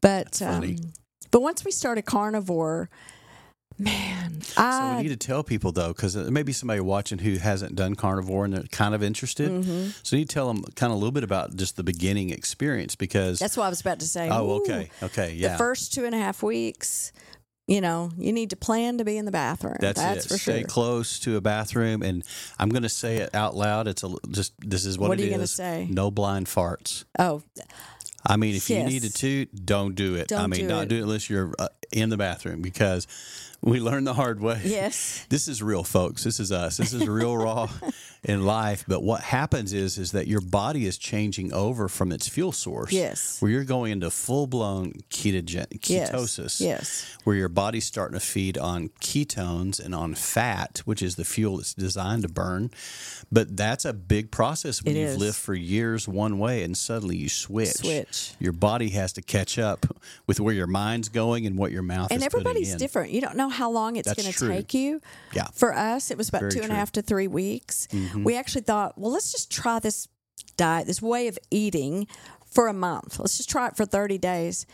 But 0.00 0.42
um, 0.42 0.76
but 1.30 1.40
once 1.40 1.64
we 1.64 1.70
started 1.70 2.02
carnivore, 2.02 2.90
man, 3.78 4.40
So 4.40 4.54
I 4.62 4.96
we 4.96 5.02
need 5.04 5.08
to 5.08 5.16
tell 5.26 5.42
people 5.44 5.72
though, 5.72 5.88
because 5.88 6.14
there 6.14 6.30
may 6.30 6.42
be 6.42 6.52
somebody 6.52 6.80
watching 6.80 7.18
who 7.18 7.36
hasn't 7.36 7.74
done 7.76 7.94
carnivore 7.94 8.44
and 8.44 8.54
they're 8.54 8.62
kind 8.64 8.94
of 8.94 9.02
interested. 9.02 9.50
Mm-hmm. 9.50 9.90
So 10.02 10.16
you 10.16 10.24
tell 10.24 10.46
them 10.52 10.62
kind 10.74 10.90
of 10.92 10.96
a 10.96 10.98
little 10.98 11.12
bit 11.12 11.24
about 11.24 11.56
just 11.56 11.76
the 11.76 11.84
beginning 11.84 12.30
experience 12.30 12.94
because. 12.94 13.38
that's 13.38 13.56
what 13.56 13.64
I 13.64 13.68
was 13.68 13.80
about 13.80 14.00
to 14.00 14.06
say. 14.06 14.28
oh, 14.30 14.46
Ooh, 14.48 14.60
okay, 14.62 14.90
okay, 15.02 15.32
yeah. 15.34 15.52
The 15.52 15.58
first 15.58 15.92
two 15.92 16.04
and 16.04 16.14
a 16.14 16.18
half 16.18 16.42
weeks, 16.42 17.12
you 17.66 17.80
know, 17.80 18.10
you 18.16 18.32
need 18.32 18.50
to 18.50 18.56
plan 18.56 18.98
to 18.98 19.04
be 19.04 19.16
in 19.18 19.24
the 19.24 19.32
bathroom. 19.32 19.76
That's, 19.80 20.00
That's, 20.00 20.24
it. 20.24 20.28
for 20.28 20.38
Stay 20.38 20.60
sure. 20.60 20.68
close 20.68 21.18
to 21.20 21.36
a 21.36 21.40
bathroom, 21.40 22.02
and 22.02 22.22
I'm 22.58 22.68
going 22.68 22.84
to 22.84 22.88
say 22.88 23.16
it 23.16 23.34
out 23.34 23.56
loud. 23.56 23.88
It's 23.88 24.04
a 24.04 24.14
just 24.30 24.52
this 24.60 24.86
is 24.86 24.98
what, 24.98 25.08
What 25.08 25.18
it 25.20 25.24
are 25.24 25.26
you 25.26 25.32
gonna 25.32 25.46
say? 25.48 25.86
No 25.90 26.10
blind 26.10 26.46
farts. 26.46 27.04
Oh, 27.18 27.42
I 28.24 28.36
mean, 28.36 28.54
if 28.56 28.68
you 28.70 28.76
Yes. 28.76 28.88
needed 28.88 29.14
to, 29.16 29.46
don't 29.46 29.94
do 29.94 30.14
it. 30.16 30.32
I 30.32 30.36
Don't 30.40 30.50
mean, 30.50 30.60
do 30.62 30.66
not 30.68 30.84
it. 30.84 30.88
do 30.88 30.96
it 30.98 31.02
unless 31.02 31.30
you're 31.30 31.52
uh, 31.58 31.68
in 31.92 32.08
the 32.08 32.16
bathroom 32.16 32.60
because 32.62 33.06
we 33.62 33.80
learned 33.80 34.06
the 34.06 34.14
hard 34.14 34.40
way. 34.40 34.60
yes. 34.64 35.24
This 35.28 35.48
is 35.48 35.62
real, 35.62 35.82
folks. 35.84 36.24
This 36.24 36.40
is 36.40 36.52
us. 36.52 36.76
This 36.76 36.92
is 36.92 37.06
real 37.06 37.36
raw 37.36 37.68
in 38.24 38.44
life. 38.44 38.84
But 38.86 39.02
what 39.02 39.20
happens 39.22 39.72
is, 39.72 39.98
is 39.98 40.12
that 40.12 40.26
your 40.26 40.40
body 40.40 40.86
is 40.86 40.98
changing 40.98 41.52
over 41.52 41.88
from 41.88 42.12
its 42.12 42.28
fuel 42.28 42.52
source. 42.52 42.92
Yes. 42.92 43.40
Where 43.40 43.50
you're 43.50 43.64
going 43.64 43.92
into 43.92 44.10
full 44.10 44.46
blown 44.46 44.92
ketogen 45.10 45.80
ketosis. 45.80 46.60
Yes. 46.60 47.16
Where 47.24 47.36
your 47.36 47.48
body's 47.48 47.84
starting 47.86 48.18
to 48.18 48.24
feed 48.24 48.56
on 48.58 48.90
ketones 49.00 49.84
and 49.84 49.94
on 49.94 50.14
fat, 50.14 50.82
which 50.84 51.02
is 51.02 51.16
the 51.16 51.24
fuel 51.24 51.58
it's 51.60 51.74
designed 51.74 52.22
to 52.22 52.28
burn. 52.28 52.70
But 53.32 53.56
that's 53.56 53.84
a 53.84 53.92
big 53.92 54.30
process 54.30 54.82
when 54.84 54.96
It 54.96 55.00
you've 55.00 55.08
is. 55.10 55.18
lived 55.18 55.36
for 55.36 55.54
years 55.54 56.06
one 56.06 56.38
way 56.38 56.62
and 56.62 56.76
suddenly 56.76 57.16
you 57.16 57.28
switch. 57.28 57.68
Switch. 57.68 58.32
Your 58.38 58.52
body 58.52 58.90
has 58.90 59.12
to 59.14 59.22
catch 59.22 59.58
up 59.58 59.86
with 60.26 60.38
where 60.40 60.54
your 60.54 60.66
mind's 60.66 61.08
going 61.08 61.46
and 61.46 61.56
what 61.58 61.72
your 61.72 61.82
mouth 61.82 62.10
And 62.10 62.22
everybody's 62.22 62.74
different. 62.76 63.10
You 63.12 63.20
don't 63.20 63.36
know 63.36 63.45
how 63.48 63.70
long 63.70 63.96
it's 63.96 64.12
going 64.12 64.32
to 64.32 64.48
take 64.48 64.74
you. 64.74 65.00
Yeah. 65.32 65.46
For 65.52 65.74
us, 65.74 66.10
it 66.10 66.18
was 66.18 66.28
about 66.28 66.40
Very 66.40 66.52
two 66.52 66.58
and 66.58 66.64
a 66.64 66.68
true. 66.68 66.72
Mm-hmm. 66.74 66.78
half 66.78 66.92
to 66.92 67.02
three 67.02 67.28
weeks. 67.28 67.88
We 68.16 68.36
actually 68.36 68.62
thought, 68.62 68.98
well, 68.98 69.12
let's 69.12 69.32
just 69.32 69.50
try 69.50 69.78
this 69.78 70.08
diet, 70.56 70.86
this 70.86 71.00
way 71.02 71.28
of 71.28 71.38
eating 71.50 72.06
for 72.44 72.68
a 72.68 72.72
month. 72.72 73.18
Let's 73.18 73.36
just 73.36 73.50
try 73.50 73.68
it 73.68 73.76
for 73.76 73.84
30 73.84 74.18
days. 74.18 74.66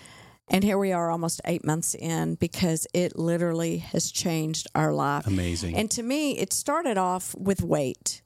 And 0.48 0.64
here 0.64 0.76
we 0.78 0.92
are 0.92 1.10
almost 1.10 1.40
eight 1.44 1.64
months 1.64 1.94
in 1.94 2.34
because 2.34 2.86
it 2.92 3.18
literally 3.18 3.78
has 3.78 4.10
changed 4.10 4.66
our 4.74 4.92
life. 4.92 5.26
Amazing. 5.26 5.76
And 5.76 5.90
to 5.92 6.02
me, 6.02 6.38
it 6.38 6.52
started 6.52 6.98
off 6.98 7.34
with 7.36 7.62
weight. 7.62 8.21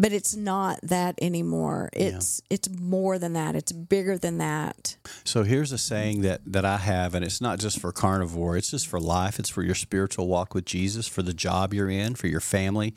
But 0.00 0.12
it's 0.12 0.36
not 0.36 0.78
that 0.84 1.18
anymore. 1.20 1.90
It's 1.92 2.40
it's 2.48 2.68
more 2.70 3.18
than 3.18 3.32
that. 3.32 3.56
It's 3.56 3.72
bigger 3.72 4.16
than 4.16 4.38
that. 4.38 4.96
So 5.24 5.42
here's 5.42 5.72
a 5.72 5.78
saying 5.78 6.20
that 6.22 6.40
that 6.46 6.64
I 6.64 6.76
have, 6.76 7.16
and 7.16 7.24
it's 7.24 7.40
not 7.40 7.58
just 7.58 7.80
for 7.80 7.90
carnivore; 7.90 8.56
it's 8.56 8.70
just 8.70 8.86
for 8.86 9.00
life. 9.00 9.40
It's 9.40 9.50
for 9.50 9.64
your 9.64 9.74
spiritual 9.74 10.28
walk 10.28 10.54
with 10.54 10.64
Jesus, 10.64 11.08
for 11.08 11.22
the 11.22 11.34
job 11.34 11.74
you're 11.74 11.90
in, 11.90 12.14
for 12.14 12.28
your 12.28 12.40
family. 12.40 12.94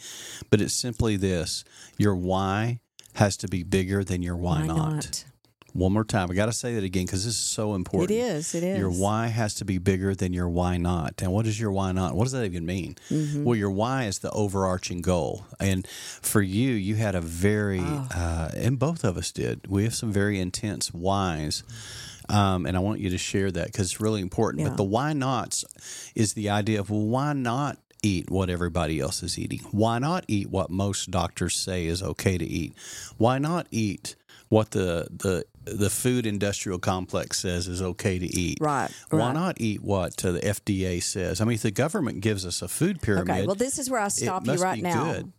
But 0.52 0.62
it's 0.62 0.76
simply 0.76 1.18
this: 1.18 1.64
your 1.98 2.16
why 2.16 2.80
has 3.16 3.36
to 3.38 3.48
be 3.48 3.64
bigger 3.64 4.04
than 4.04 4.22
your 4.22 4.38
why, 4.38 4.62
Why 4.62 4.68
not. 4.68 4.94
not? 4.94 5.26
One 5.74 5.94
more 5.94 6.04
time, 6.04 6.30
I 6.30 6.34
got 6.34 6.48
to 6.48 6.54
say 6.54 6.76
that 6.76 6.84
again 6.84 7.06
because 7.06 7.24
this 7.24 7.34
is 7.36 7.40
so 7.40 7.76
important. 7.76 8.12
It 8.12 8.16
is. 8.16 8.54
It 8.54 8.64
is. 8.64 8.78
Your 8.78 8.90
why 8.90 9.28
has 9.28 9.56
to 9.56 9.66
be 9.66 9.78
bigger 9.78 10.14
than 10.14 10.34
your 10.34 10.50
why 10.50 10.78
not. 10.78 11.22
And 11.22 11.32
what 11.32 11.48
is 11.48 11.60
your 11.60 11.72
why 11.72 11.94
not? 11.94 12.14
What 12.14 12.26
does 12.26 12.34
that 12.34 12.44
even 12.44 12.66
mean? 12.66 12.96
Mm-hmm. 13.10 13.46
Well, 13.46 13.56
your 13.56 13.72
why 13.72 14.04
is 14.06 14.20
the 14.20 14.32
overarching 14.32 15.02
goal. 15.02 15.46
And 15.60 15.88
for 15.88 16.42
you, 16.42 16.72
you 16.72 16.96
had 16.96 17.16
a 17.16 17.22
very, 17.22 17.80
Oh. 17.82 18.08
uh, 18.14 18.52
and 18.56 18.78
both 18.78 19.04
of 19.06 19.18
us 19.18 19.32
did. 19.32 19.68
We 19.68 19.84
have 19.86 19.96
some 19.96 20.12
very 20.12 20.40
intense 20.40 20.90
whys. 20.94 21.64
Um, 22.30 22.66
and 22.66 22.78
I 22.78 22.80
want 22.80 23.00
you 23.00 23.10
to 23.10 23.18
share 23.18 23.52
that 23.52 23.68
because 23.68 23.92
it's 23.92 24.02
really 24.02 24.22
important. 24.22 24.64
Yeah. 24.64 24.70
But 24.70 24.78
the 24.78 24.84
why 24.84 25.14
nots 25.14 25.66
is 26.16 26.34
the 26.34 26.50
idea 26.50 26.80
of, 26.80 26.90
well, 26.90 27.02
why 27.02 27.34
not 27.34 27.78
eat 28.04 28.30
what 28.32 28.50
everybody 28.50 29.00
else 29.00 29.22
is 29.22 29.38
eating? 29.38 29.60
Why 29.72 30.00
not 30.00 30.24
eat 30.28 30.50
what 30.50 30.70
most 30.70 31.12
doctors 31.12 31.56
say 31.56 31.86
is 31.88 32.02
okay 32.02 32.38
to 32.38 32.46
eat? 32.46 32.74
Why 33.18 33.38
not 33.38 33.68
eat 33.70 34.16
what 34.52 34.72
the, 34.72 35.08
the, 35.10 35.46
the 35.64 35.90
food 35.90 36.26
industrial 36.26 36.78
complex 36.78 37.40
says 37.40 37.70
is 37.70 37.82
okay 37.82 38.20
to 38.20 38.26
eat? 38.26 38.58
Right, 38.60 38.92
Why 39.10 39.20
right. 39.20 39.34
not 39.34 39.62
eat 39.62 39.82
what 39.82 40.24
uh, 40.26 40.34
the 40.34 40.42
FDA 40.42 41.02
says? 41.02 41.40
I 41.40 41.46
mean, 41.46 41.56
if 41.56 41.62
the 41.62 41.72
government 41.72 42.20
gives 42.20 42.46
us 42.46 42.62
a 42.62 42.68
food 42.68 43.02
pyramid, 43.02 43.30
Okay, 43.30 43.46
well, 43.46 43.56
this 43.56 43.80
is 43.80 43.90
where 43.90 44.02
I 44.02 44.10
stop 44.10 44.46
you 44.46 44.56
right 44.56 44.84
now. 44.84 45.14
good. 45.14 45.32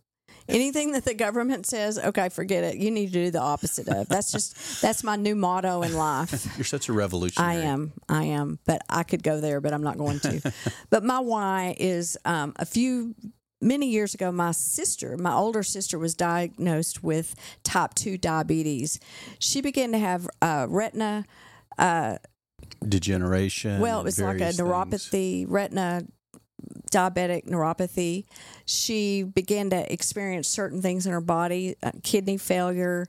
Anything 0.49 0.93
that 0.93 1.05
the 1.05 1.13
government 1.13 1.67
says, 1.67 1.99
okay, 1.99 2.29
forget 2.29 2.63
it. 2.63 2.77
You 2.77 2.89
need 2.89 3.05
to 3.07 3.13
do 3.13 3.29
the 3.29 3.39
opposite 3.39 3.87
of. 3.87 4.09
That's 4.09 4.31
just 4.31 4.81
that's 4.81 5.03
my 5.03 5.15
new 5.15 5.35
motto 5.35 5.83
in 5.83 5.93
life. 5.93 6.47
you're 6.57 6.65
such 6.65 6.89
a 6.89 6.93
revolutionary. 6.93 7.57
I 7.57 7.65
am, 7.67 7.93
I 8.09 8.23
am, 8.23 8.57
but 8.65 8.81
I 8.89 9.03
could 9.03 9.21
go 9.21 9.39
there, 9.39 9.61
but 9.61 9.73
I'm 9.73 9.83
not 9.83 9.99
going 9.99 10.19
to. 10.21 10.51
but 10.89 11.03
my 11.03 11.19
why 11.19 11.75
is 11.77 12.17
um, 12.25 12.53
a 12.57 12.65
few 12.65 13.13
many 13.63 13.89
years 13.89 14.13
ago. 14.13 14.31
My 14.31 14.51
sister, 14.51 15.17
my 15.17 15.33
older 15.33 15.63
sister, 15.63 15.97
was 15.97 16.13
diagnosed 16.13 17.03
with 17.03 17.33
type 17.63 17.95
two 17.95 18.17
diabetes. 18.17 18.99
She 19.39 19.61
began 19.61 19.91
to 19.93 19.99
have 19.99 20.29
uh, 20.41 20.67
retina. 20.69 21.25
Degeneration. 22.87 23.79
Well, 23.79 24.01
it 24.01 24.03
was 24.03 24.19
like 24.19 24.35
a 24.35 24.51
various 24.51 24.57
things. 24.57 24.69
neuropathy, 24.69 25.45
retina 25.47 26.03
diabetic 26.91 27.45
neuropathy. 27.45 28.25
She 28.65 29.23
began 29.23 29.69
to 29.71 29.91
experience 29.91 30.47
certain 30.47 30.81
things 30.81 31.05
in 31.05 31.11
her 31.11 31.21
body, 31.21 31.75
uh, 31.83 31.91
kidney 32.03 32.37
failure. 32.37 33.07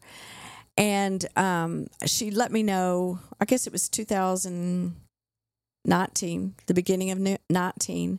And 0.76 1.24
um, 1.36 1.86
she 2.04 2.30
let 2.30 2.50
me 2.50 2.62
know, 2.62 3.20
I 3.40 3.44
guess 3.44 3.66
it 3.66 3.72
was 3.72 3.88
2019, 3.88 6.54
the 6.66 6.74
beginning 6.74 7.10
of 7.10 7.18
ni- 7.18 7.38
19, 7.48 8.18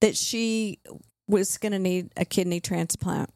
that 0.00 0.16
she 0.16 0.78
was 1.30 1.56
going 1.58 1.72
to 1.72 1.78
need 1.78 2.10
a 2.16 2.24
kidney 2.24 2.60
transplant 2.60 3.30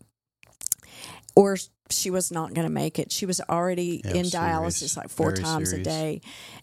or 1.36 1.56
she 1.90 2.10
was 2.10 2.30
not 2.32 2.54
going 2.54 2.66
to 2.66 2.72
make 2.72 2.98
it. 2.98 3.12
She 3.12 3.26
was 3.26 3.40
already 3.48 4.00
Yeah, 4.04 4.12
in 4.12 4.24
serious. 4.24 4.34
dialysis 4.34 4.96
like 4.96 5.08
four 5.10 5.30
Very 5.30 5.42
times 5.42 5.70
serious. 5.70 5.86
a 5.86 5.90
day. 5.90 6.20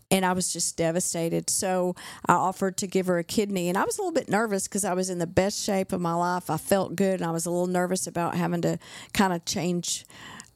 And 0.09 0.25
I 0.25 0.33
was 0.33 0.51
just 0.51 0.77
devastated. 0.77 1.49
So 1.49 1.95
I 2.25 2.33
offered 2.33 2.77
to 2.77 2.87
give 2.87 3.05
her 3.07 3.17
a 3.17 3.23
kidney. 3.23 3.69
And 3.69 3.77
I 3.77 3.85
was 3.85 3.97
a 3.97 4.01
little 4.01 4.13
bit 4.13 4.29
nervous 4.29 4.67
because 4.67 4.83
I 4.83 4.93
was 4.93 5.09
in 5.09 5.19
the 5.19 5.27
best 5.27 5.63
shape 5.63 5.93
of 5.93 6.01
my 6.01 6.13
life. 6.13 6.49
I 6.49 6.57
felt 6.57 6.95
good. 6.95 7.19
And 7.21 7.25
I 7.25 7.31
was 7.31 7.45
a 7.45 7.51
little 7.51 7.67
nervous 7.67 8.07
about 8.07 8.35
having 8.35 8.61
to 8.63 8.79
kind 9.13 9.31
of 9.31 9.45
change, 9.45 10.05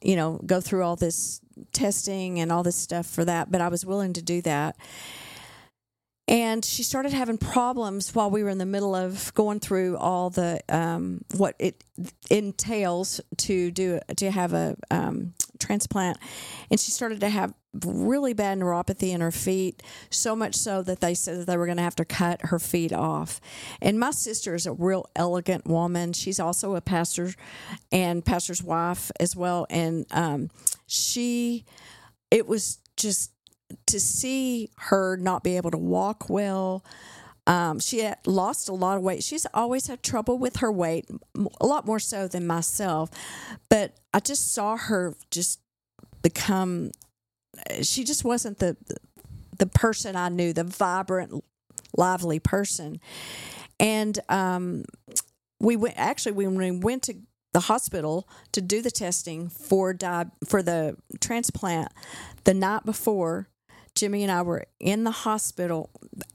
you 0.02 0.16
know, 0.16 0.40
go 0.44 0.60
through 0.60 0.82
all 0.82 0.96
this 0.96 1.40
testing 1.72 2.40
and 2.40 2.50
all 2.52 2.62
this 2.62 2.76
stuff 2.76 3.06
for 3.06 3.24
that. 3.24 3.50
But 3.50 3.60
I 3.60 3.68
was 3.68 3.86
willing 3.86 4.12
to 4.14 4.22
do 4.22 4.42
that. 4.42 4.76
And 6.28 6.64
she 6.64 6.82
started 6.82 7.12
having 7.12 7.38
problems 7.38 8.12
while 8.12 8.30
we 8.30 8.42
were 8.42 8.48
in 8.48 8.58
the 8.58 8.66
middle 8.66 8.96
of 8.96 9.32
going 9.34 9.60
through 9.60 9.96
all 9.96 10.30
the 10.30 10.60
um, 10.68 11.24
what 11.36 11.54
it 11.60 11.84
entails 12.30 13.20
to 13.36 13.70
do 13.70 14.00
to 14.16 14.30
have 14.30 14.52
a 14.52 14.76
um, 14.90 15.34
transplant, 15.60 16.18
and 16.70 16.80
she 16.80 16.90
started 16.90 17.20
to 17.20 17.28
have 17.28 17.54
really 17.84 18.32
bad 18.32 18.58
neuropathy 18.58 19.10
in 19.10 19.20
her 19.20 19.30
feet, 19.30 19.82
so 20.10 20.34
much 20.34 20.54
so 20.54 20.82
that 20.82 21.00
they 21.00 21.14
said 21.14 21.38
that 21.38 21.46
they 21.46 21.56
were 21.56 21.66
going 21.66 21.76
to 21.76 21.82
have 21.82 21.96
to 21.96 22.04
cut 22.04 22.40
her 22.46 22.58
feet 22.58 22.92
off. 22.92 23.40
And 23.80 23.98
my 23.98 24.10
sister 24.10 24.54
is 24.54 24.66
a 24.66 24.72
real 24.72 25.08
elegant 25.14 25.66
woman. 25.66 26.12
She's 26.12 26.40
also 26.40 26.74
a 26.74 26.80
pastor 26.80 27.32
and 27.92 28.24
pastor's 28.24 28.62
wife 28.62 29.10
as 29.20 29.36
well. 29.36 29.66
And 29.70 30.06
um, 30.10 30.50
she, 30.86 31.64
it 32.30 32.46
was 32.46 32.78
just 32.96 33.32
to 33.86 34.00
see 34.00 34.70
her 34.76 35.16
not 35.16 35.42
be 35.42 35.56
able 35.56 35.70
to 35.70 35.78
walk 35.78 36.28
well. 36.28 36.84
Um, 37.46 37.78
she 37.78 38.00
had 38.00 38.18
lost 38.26 38.68
a 38.68 38.74
lot 38.74 38.96
of 38.96 39.02
weight. 39.02 39.22
She's 39.22 39.46
always 39.54 39.86
had 39.86 40.02
trouble 40.02 40.36
with 40.38 40.56
her 40.56 40.72
weight, 40.72 41.08
a 41.60 41.66
lot 41.66 41.86
more 41.86 42.00
so 42.00 42.26
than 42.26 42.46
myself. 42.46 43.10
But 43.68 43.96
I 44.12 44.20
just 44.20 44.52
saw 44.52 44.76
her 44.76 45.14
just 45.30 45.60
become. 46.22 46.90
She 47.82 48.04
just 48.04 48.24
wasn't 48.24 48.58
the 48.58 48.76
the 49.58 49.66
person 49.66 50.16
I 50.16 50.28
knew, 50.28 50.52
the 50.52 50.64
vibrant, 50.64 51.44
lively 51.96 52.38
person. 52.40 53.00
And 53.78 54.18
um, 54.28 54.84
we 55.60 55.76
went 55.76 55.94
actually 55.96 56.32
when 56.32 56.56
we 56.56 56.70
went 56.70 57.04
to 57.04 57.14
the 57.52 57.60
hospital 57.60 58.28
to 58.52 58.60
do 58.60 58.82
the 58.82 58.90
testing 58.90 59.48
for 59.48 59.94
di- 59.94 60.26
for 60.46 60.62
the 60.62 60.96
transplant 61.20 61.90
the 62.44 62.52
night 62.52 62.84
before 62.84 63.48
Jimmy 63.96 64.22
and 64.22 64.30
I 64.30 64.42
were 64.42 64.64
in 64.78 65.02
the 65.04 65.10
hospital 65.10 65.90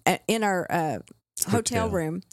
uh, 0.05 0.17
in 0.27 0.43
our 0.43 0.67
uh, 0.69 0.99
hotel, 1.45 1.83
Hotel. 1.83 1.89
room, 1.89 2.23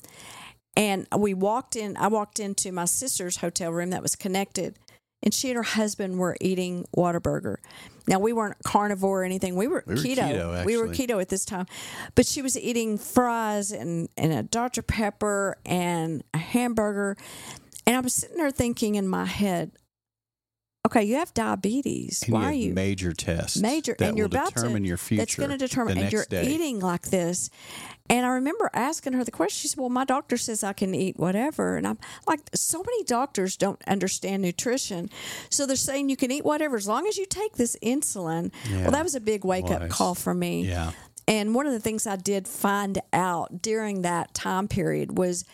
and 0.77 1.07
we 1.17 1.35
walked 1.35 1.77
in. 1.77 1.97
I 1.97 2.09
walked 2.09 2.41
into 2.41 2.73
my 2.73 2.87
sister's 2.87 3.37
hotel 3.37 3.71
room 3.71 3.91
that 3.91 4.03
was 4.03 4.17
connected, 4.17 4.79
and 5.23 5.33
she 5.33 5.51
and 5.51 5.57
her 5.57 5.63
husband 5.63 6.19
were 6.19 6.37
eating 6.41 6.87
Whataburger. 6.97 7.57
Now 8.07 8.19
we 8.19 8.33
weren't 8.33 8.57
carnivore 8.65 9.21
or 9.21 9.25
anything. 9.25 9.55
We 9.55 9.67
were, 9.67 9.85
We 9.87 9.95
were 9.95 10.01
keto. 10.01 10.17
keto, 10.33 10.65
we 10.65 10.77
were 10.79 10.89
keto 10.89 11.21
at 11.21 11.29
this 11.29 11.45
time, 11.45 11.67
but 12.15 12.25
she 12.27 12.41
was 12.43 12.59
eating 12.59 12.97
fries 12.99 13.71
and 13.71 14.09
and 14.17 14.33
a 14.33 14.43
Dr 14.43 14.83
Pepper 14.83 15.59
and 15.67 16.25
a 16.33 16.39
hamburger, 16.39 17.17
and 17.87 17.97
I 17.97 18.01
was 18.01 18.15
sitting 18.15 18.39
there 18.39 18.51
thinking 18.51 18.95
in 18.95 19.07
my 19.07 19.27
head. 19.27 19.73
Okay, 20.89 21.05
you 21.05 21.17
have 21.17 21.35
diabetes. 21.35 22.23
And 22.23 22.33
Why 22.33 22.41
you 22.41 22.47
are 22.49 22.53
you 22.69 22.73
major 22.75 23.13
tests 23.13 23.59
major 23.61 23.95
and 24.01 24.17
you're 24.17 24.25
about 24.27 24.55
determine 24.55 24.83
to 24.85 24.89
your 24.89 24.97
future. 24.97 25.21
that's 25.21 25.35
going 25.35 25.51
to 25.51 25.59
determine 25.59 25.99
and 25.99 26.11
you're 26.11 26.25
day. 26.25 26.47
eating 26.47 26.81
like 26.81 27.03
this 27.11 27.51
and 28.11 28.25
i 28.25 28.31
remember 28.31 28.71
asking 28.73 29.13
her 29.13 29.23
the 29.23 29.31
question 29.31 29.59
she 29.61 29.69
said 29.69 29.79
well 29.79 29.91
my 29.91 30.05
doctor 30.07 30.39
says 30.39 30.65
i 30.65 30.73
can 30.73 30.95
eat 30.95 31.19
whatever 31.19 31.77
and 31.77 31.87
i'm 31.87 31.99
like 32.27 32.41
so 32.55 32.79
many 32.79 33.05
doctors 33.05 33.55
don't 33.57 33.83
understand 33.87 34.41
nutrition 34.43 35.11
so 35.51 35.67
they're 35.67 35.77
saying 35.77 36.09
you 36.09 36.17
can 36.17 36.31
eat 36.31 36.43
whatever 36.45 36.77
as 36.77 36.89
long 36.89 37.07
as 37.07 37.19
you 37.19 37.27
take 37.27 37.57
this 37.57 37.77
insulin 37.83 38.51
Yeah. 38.71 38.83
well 38.85 38.93
that 38.93 39.05
was 39.05 39.15
a 39.15 39.21
big 39.21 39.45
wake 39.45 39.71
up 39.71 39.91
call 39.91 40.15
for 40.15 40.33
me 40.33 40.63
Yeah. 40.67 40.93
and 41.27 41.55
one 41.55 41.67
of 41.67 41.73
the 41.75 41.81
things 41.81 42.07
I 42.07 42.17
did 42.17 42.49
find 42.49 42.99
out 43.13 43.61
during 43.61 44.01
that 44.03 44.33
time 44.33 44.69
period 44.69 45.19
was 45.19 45.45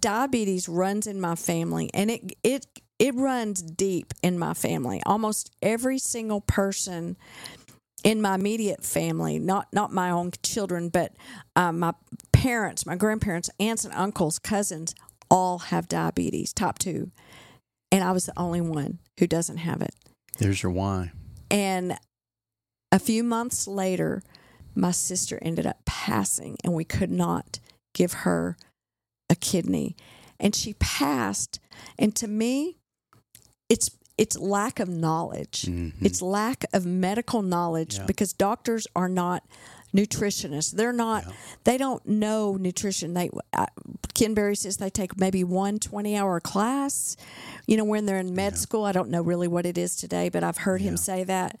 diabetes 0.00 0.68
runs 0.68 1.06
in 1.06 1.18
my 1.20 1.34
family 1.34 1.88
and 1.94 2.10
it 2.10 2.32
it 2.42 2.66
it 2.98 3.14
runs 3.14 3.62
deep 3.62 4.14
in 4.22 4.38
my 4.38 4.54
family. 4.54 5.02
Almost 5.04 5.50
every 5.62 5.98
single 5.98 6.40
person 6.40 7.16
in 8.02 8.20
my 8.20 8.34
immediate 8.34 8.84
family, 8.84 9.38
not 9.38 9.68
not 9.72 9.92
my 9.92 10.10
own 10.10 10.32
children, 10.42 10.90
but 10.90 11.12
uh, 11.56 11.72
my 11.72 11.94
parents, 12.32 12.86
my 12.86 12.96
grandparents, 12.96 13.50
aunts 13.58 13.84
and 13.84 13.94
uncles, 13.94 14.38
cousins, 14.38 14.94
all 15.30 15.58
have 15.58 15.88
diabetes, 15.88 16.52
type 16.52 16.78
two, 16.78 17.10
and 17.90 18.04
I 18.04 18.12
was 18.12 18.26
the 18.26 18.38
only 18.38 18.60
one 18.60 18.98
who 19.18 19.26
doesn't 19.26 19.58
have 19.58 19.80
it. 19.80 19.94
There's 20.38 20.62
your 20.62 20.72
why. 20.72 21.12
And 21.50 21.96
a 22.92 22.98
few 22.98 23.24
months 23.24 23.66
later, 23.66 24.22
my 24.74 24.90
sister 24.90 25.38
ended 25.40 25.66
up 25.66 25.84
passing, 25.84 26.56
and 26.62 26.74
we 26.74 26.84
could 26.84 27.10
not 27.10 27.58
give 27.94 28.12
her 28.12 28.56
a 29.30 29.34
kidney. 29.34 29.96
And 30.38 30.54
she 30.54 30.74
passed. 30.74 31.60
And 31.98 32.14
to 32.16 32.26
me, 32.26 32.76
it's 33.68 33.90
it's 34.16 34.38
lack 34.38 34.78
of 34.78 34.88
knowledge. 34.88 35.62
Mhm. 35.62 35.92
It's 36.00 36.22
lack 36.22 36.64
of 36.72 36.86
medical 36.86 37.42
knowledge 37.42 37.96
Yeah. 37.98 38.04
because 38.06 38.32
doctors 38.32 38.86
are 38.94 39.08
not 39.08 39.42
nutritionists. 39.92 40.70
They're 40.72 40.92
not. 40.92 41.24
Yeah. 41.26 41.32
They 41.64 41.78
don't 41.78 42.04
know 42.06 42.56
nutrition. 42.56 43.14
They 43.14 43.30
uh, 43.52 43.66
Ken 44.14 44.34
Berry 44.34 44.54
says 44.54 44.76
they 44.76 44.90
take 44.90 45.18
maybe 45.18 45.42
one 45.42 45.78
20 45.80 46.16
hour 46.16 46.38
class. 46.40 47.16
You 47.66 47.76
know, 47.76 47.84
when 47.84 48.06
they're 48.06 48.18
in 48.18 48.34
med 48.34 48.52
Yeah. 48.52 48.58
school, 48.58 48.84
I 48.84 48.92
don't 48.92 49.10
know 49.10 49.22
really 49.22 49.48
what 49.48 49.66
it 49.66 49.76
is 49.78 49.96
today, 49.96 50.28
but 50.28 50.44
I've 50.44 50.58
heard 50.58 50.80
him 50.80 50.96
say 50.96 51.24
that. 51.24 51.60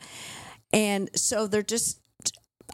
And 0.72 1.10
so 1.16 1.46
they're 1.48 1.62
just 1.62 1.98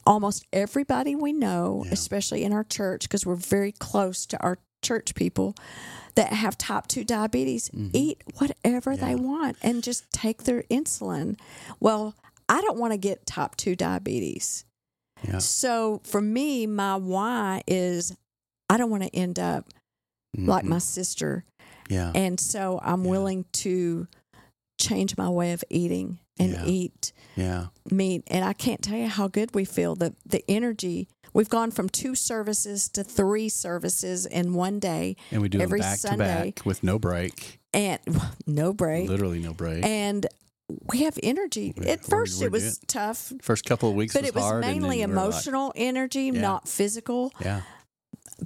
almost 0.07 0.45
everybody 0.53 1.15
we 1.15 1.33
know, 1.33 1.85
especially 1.91 2.45
in 2.45 2.53
our 2.53 2.65
church, 2.65 3.03
because 3.03 3.25
we're 3.27 3.35
very 3.35 3.73
close 3.73 4.25
to 4.27 4.39
our 4.43 4.59
church 4.83 5.15
people 5.15 5.55
that 6.15 6.33
have 6.33 6.57
type 6.59 6.87
2 6.89 7.05
diabetes, 7.05 7.71
eat 7.93 8.23
whatever 8.39 8.97
they 8.97 9.15
Mm-hmm. 9.15 9.25
Want 9.25 9.57
and 9.63 9.83
just 9.83 10.11
take 10.13 10.45
their 10.45 10.63
insulin. 10.65 11.39
Well, 11.79 12.15
I 12.49 12.61
don't 12.63 12.79
want 12.79 12.93
to 12.93 12.99
get 12.99 13.27
type 13.27 13.57
2 13.57 13.77
diabetes. 13.77 14.65
Yeah. 15.23 15.39
So 15.39 16.01
for 16.05 16.21
me, 16.21 16.67
my 16.67 16.97
why 16.97 17.63
is 17.67 18.17
I 18.69 18.77
don't 18.77 18.91
want 18.91 19.03
to 19.05 19.15
end 19.15 19.39
up 19.39 19.69
like 20.37 20.65
Mhm. 20.65 20.69
my 20.69 20.79
sister. 20.79 21.45
Yeah. 21.89 22.13
And 22.15 22.39
so 22.39 22.79
I'm 22.83 23.05
Yeah. 23.05 23.11
willing 23.11 23.45
to 23.65 24.07
change 24.81 25.17
my 25.17 25.29
way 25.29 25.53
of 25.53 25.63
eating 25.69 26.19
and 26.39 26.53
Yeah. 26.53 26.65
eat 26.67 27.13
Yeah. 27.37 27.67
meat. 27.91 28.23
And 28.29 28.45
I 28.45 28.53
can't 28.53 28.81
tell 28.83 28.97
you 28.97 29.09
how 29.09 29.29
good 29.29 29.55
we 29.55 29.65
feel. 29.65 29.95
The 29.97 30.15
the 30.25 30.43
energy. 30.49 31.09
We've 31.33 31.49
gone 31.49 31.71
from 31.71 31.89
two 31.89 32.15
services 32.15 32.89
to 32.91 33.05
three 33.05 33.49
services 33.49 34.27
in 34.27 34.55
one 34.55 34.79
day 34.81 35.17
And 35.31 35.43
we 35.43 35.49
do 35.49 35.61
Every 35.61 35.81
back 35.81 35.99
Sunday. 35.99 36.51
to 36.51 36.55
back 36.57 36.67
with 36.67 36.83
no 36.83 36.99
break. 36.99 37.61
and 37.73 38.01
no 38.47 38.73
break. 38.73 39.09
Literally 39.09 39.39
no 39.41 39.53
break. 39.55 39.85
And 39.85 40.27
we 40.89 41.03
have 41.05 41.19
energy. 41.23 41.73
We- 41.77 41.87
At 41.87 42.07
we're- 42.09 42.25
1st 42.25 42.41
we're 42.41 42.47
it 42.47 42.53
was 42.53 42.79
tough, 42.87 43.33
First 43.43 43.65
couple 43.65 43.89
of 43.91 43.95
weeks 43.97 44.13
but 44.15 44.23
was 44.23 44.29
it 44.31 44.35
was 44.35 44.45
hard. 44.45 44.61
mainly 44.63 44.99
we're 44.99 45.07
like- 45.07 45.11
emotional 45.27 45.73
energy, 45.77 46.25
Yeah. 46.33 46.41
not 46.41 46.69
physical. 46.69 47.33
yeah. 47.41 47.63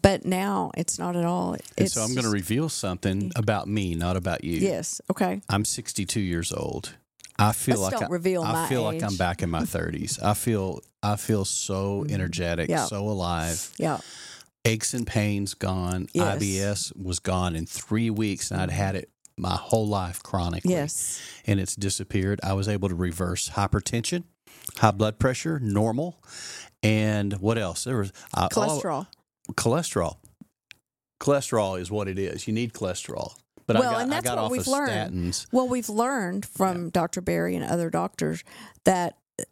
But 0.03 0.25
now 0.25 0.73
it's 0.77 0.99
not 0.99 1.15
at 1.15 1.25
all. 1.25 1.57
And 1.79 1.89
so 1.91 2.03
I'm 2.03 2.15
going 2.15 2.25
to 2.25 2.31
reveal 2.31 2.69
something 2.69 3.31
about 3.37 3.69
me, 3.69 3.95
not 3.95 4.17
about 4.17 4.43
you. 4.43 4.59
Yes. 4.59 5.01
Okay. 5.09 5.41
I'm 5.49 5.65
62 5.65 6.19
years 6.21 6.53
old. 6.53 6.95
I 7.39 7.53
feel 7.53 7.81
Let's 7.81 7.95
like 7.95 8.03
I, 8.05 8.07
reveal 8.13 8.43
I 8.43 8.69
feel 8.69 8.83
like 8.85 9.03
I'm 9.03 9.17
back 9.17 9.43
in 9.43 9.51
my 9.51 9.63
30s. 9.63 10.23
I 10.23 10.35
feel 10.35 10.81
I 11.03 11.17
feel 11.17 11.45
so 11.45 12.05
energetic, 12.09 12.67
Mm-hmm. 12.69 12.79
Yeah. 12.79 12.85
so 12.87 13.09
alive. 13.09 13.71
Yeah. 13.79 13.99
Aches 14.65 14.95
and 14.95 15.07
pains 15.07 15.53
gone. 15.55 16.07
Yes. 16.15 16.39
IBS 16.43 16.97
was 16.97 17.19
gone 17.19 17.55
in 17.57 17.67
three 17.67 18.09
weeks, 18.09 18.51
and 18.51 18.61
I'd 18.61 18.71
had 18.71 18.95
it 18.97 19.11
my 19.37 19.57
whole 19.57 19.87
life 19.87 20.23
chronically. 20.23 20.73
Yes. 20.73 21.21
and 21.47 21.59
it's 21.61 21.75
disappeared. 21.77 22.41
I 22.43 22.53
was 22.55 22.69
able 22.69 22.89
to 22.89 22.95
reverse 22.95 23.51
hypertension, 23.51 24.25
high 24.79 24.93
blood 24.93 25.19
pressure, 25.19 25.59
normal, 25.59 26.23
and 26.83 27.33
what 27.35 27.59
else? 27.59 27.85
There 27.85 27.99
was 27.99 28.13
all- 28.33 28.49
Cholesterol. 28.49 29.07
cholesterol. 29.53 30.17
Cholesterol 31.21 31.81
is 31.81 31.91
what 31.91 32.09
it 32.09 32.19
is. 32.19 32.47
You 32.47 32.55
need 32.55 32.73
cholesterol. 32.73 33.35
But 33.67 33.79
Well, 33.79 33.91
I 33.91 33.93
got, 33.93 34.03
and 34.03 34.13
that's 34.13 34.29
what 34.31 34.51
we've 34.51 34.67
learned. 34.67 35.13
statins. 35.15 35.47
Well, 35.53 35.69
we've 35.69 35.89
learned 35.89 36.45
from 36.47 36.91
Dr. 36.91 37.21
Berry 37.21 37.57
and 37.57 37.65
other 37.65 37.91
doctors 37.91 38.45
that 38.85 39.17
uh, 39.41 39.45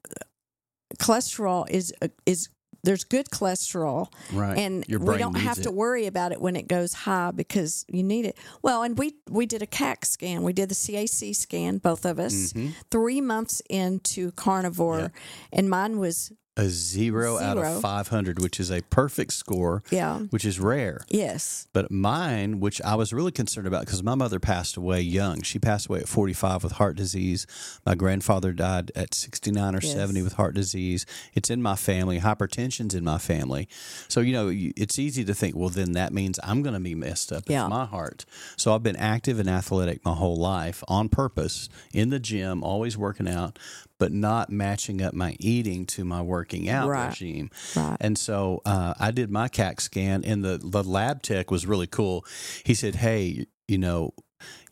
cholesterol 0.98 1.68
is 1.70 1.92
uh, 2.02 2.08
is 2.26 2.48
there's 2.84 3.04
good 3.04 3.26
cholesterol 3.30 4.08
Right. 4.32 4.58
and 4.58 4.84
we 4.88 5.16
don't 5.16 5.36
have 5.36 5.62
to 5.62 5.70
worry 5.70 6.06
about 6.06 6.32
it 6.32 6.40
when 6.40 6.56
it 6.56 6.66
goes 6.66 6.92
high 6.92 7.30
because 7.30 7.84
you 7.88 8.02
need 8.02 8.26
it. 8.26 8.36
Well, 8.60 8.82
and 8.82 8.98
we 8.98 9.14
we 9.30 9.46
did 9.46 9.62
a 9.62 9.66
CAC 9.66 10.04
scan. 10.04 10.42
We 10.42 10.52
did 10.52 10.68
the 10.68 10.74
CAC 10.74 11.34
scan, 11.34 11.78
both 11.78 12.04
of 12.04 12.18
us, 12.18 12.52
Mhm. 12.52 12.72
three 12.90 13.20
months 13.20 13.62
into 13.70 14.32
carnivore, 14.32 15.12
and 15.52 15.70
mine 15.70 15.98
was 15.98 16.32
A 16.58 16.68
zero, 16.68 17.38
out 17.38 17.56
of 17.56 17.80
500, 17.80 18.38
which 18.38 18.60
is 18.60 18.70
a 18.70 18.82
perfect 18.82 19.32
score, 19.32 19.82
yeah, 19.90 20.18
which 20.28 20.44
is 20.44 20.60
rare. 20.60 21.00
yes, 21.08 21.66
But 21.72 21.90
mine, 21.90 22.60
which 22.60 22.78
I 22.82 22.94
was 22.94 23.10
really 23.10 23.32
concerned 23.32 23.66
about 23.66 23.86
because 23.86 24.02
my 24.02 24.14
mother 24.14 24.38
passed 24.38 24.76
away 24.76 25.00
young. 25.00 25.40
She 25.40 25.58
passed 25.58 25.86
away 25.88 26.00
at 26.00 26.08
45 26.08 26.62
with 26.62 26.72
heart 26.72 26.94
disease. 26.94 27.46
My 27.86 27.94
grandfather 27.94 28.52
died 28.52 28.92
at 28.94 29.14
69 29.14 29.74
or 29.76 29.80
Yes. 29.82 29.94
70 29.94 30.20
with 30.20 30.34
heart 30.34 30.54
disease. 30.54 31.06
It's 31.32 31.48
in 31.48 31.62
my 31.62 31.74
family. 31.74 32.20
Hypertension's 32.20 32.94
in 32.94 33.02
my 33.02 33.16
family. 33.16 33.66
So, 34.08 34.20
you 34.20 34.34
know, 34.34 34.50
it's 34.52 34.98
easy 34.98 35.24
to 35.24 35.32
think, 35.34 35.56
well, 35.56 35.70
then 35.70 35.92
that 35.92 36.12
means 36.12 36.38
I'm 36.42 36.60
going 36.62 36.74
to 36.74 36.80
be 36.80 36.94
messed 36.94 37.32
up 37.32 37.44
Yeah. 37.48 37.62
with 37.62 37.70
my 37.70 37.86
heart. 37.86 38.26
So 38.58 38.74
I've 38.74 38.82
been 38.82 38.96
active 38.96 39.38
and 39.38 39.48
athletic 39.48 40.04
my 40.04 40.12
whole 40.12 40.36
life 40.36 40.84
on 40.86 41.08
purpose 41.08 41.70
in 41.94 42.10
the 42.10 42.20
gym, 42.20 42.62
always 42.62 42.98
working 42.98 43.26
out, 43.26 43.58
but 44.02 44.10
not 44.12 44.50
matching 44.50 45.00
up 45.00 45.14
my 45.14 45.36
eating 45.38 45.86
to 45.86 46.04
my 46.04 46.20
working 46.20 46.68
out 46.68 46.88
Right. 46.88 47.06
regime. 47.10 47.50
right, 47.76 47.96
And 48.00 48.18
so 48.18 48.60
uh, 48.66 48.94
I 48.98 49.12
did 49.12 49.30
my 49.30 49.46
CAC 49.48 49.80
scan, 49.80 50.24
and 50.24 50.44
the, 50.44 50.58
the 50.58 50.82
lab 50.82 51.22
tech 51.22 51.52
was 51.52 51.66
really 51.66 51.86
cool. 51.86 52.24
He 52.64 52.74
said, 52.74 52.96
Hey, 52.96 53.46
you 53.68 53.78
know, 53.78 54.12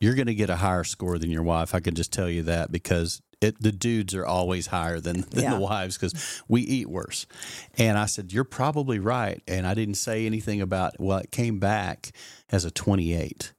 you're 0.00 0.16
going 0.16 0.26
to 0.26 0.34
get 0.34 0.50
a 0.50 0.56
higher 0.56 0.82
score 0.82 1.16
than 1.16 1.30
your 1.30 1.44
wife. 1.44 1.76
I 1.76 1.80
can 1.80 1.94
just 1.94 2.12
tell 2.12 2.28
you 2.28 2.42
that 2.42 2.72
because 2.72 3.22
it, 3.40 3.54
the 3.62 3.70
dudes 3.70 4.16
are 4.16 4.26
always 4.26 4.66
higher 4.66 4.98
than, 4.98 5.20
than 5.30 5.44
Yeah. 5.44 5.54
the 5.54 5.60
wives 5.60 5.96
because 5.96 6.42
we 6.48 6.62
eat 6.62 6.88
worse. 6.90 7.26
And 7.78 7.96
I 7.98 8.06
said, 8.06 8.32
You're 8.32 8.42
probably 8.42 8.98
right. 8.98 9.40
And 9.46 9.64
I 9.64 9.74
didn't 9.74 9.94
say 9.94 10.26
anything 10.26 10.60
about, 10.60 10.98
well, 10.98 11.18
it 11.18 11.30
came 11.30 11.60
back 11.60 12.10
as 12.50 12.64
a 12.64 12.70
28, 12.72 13.52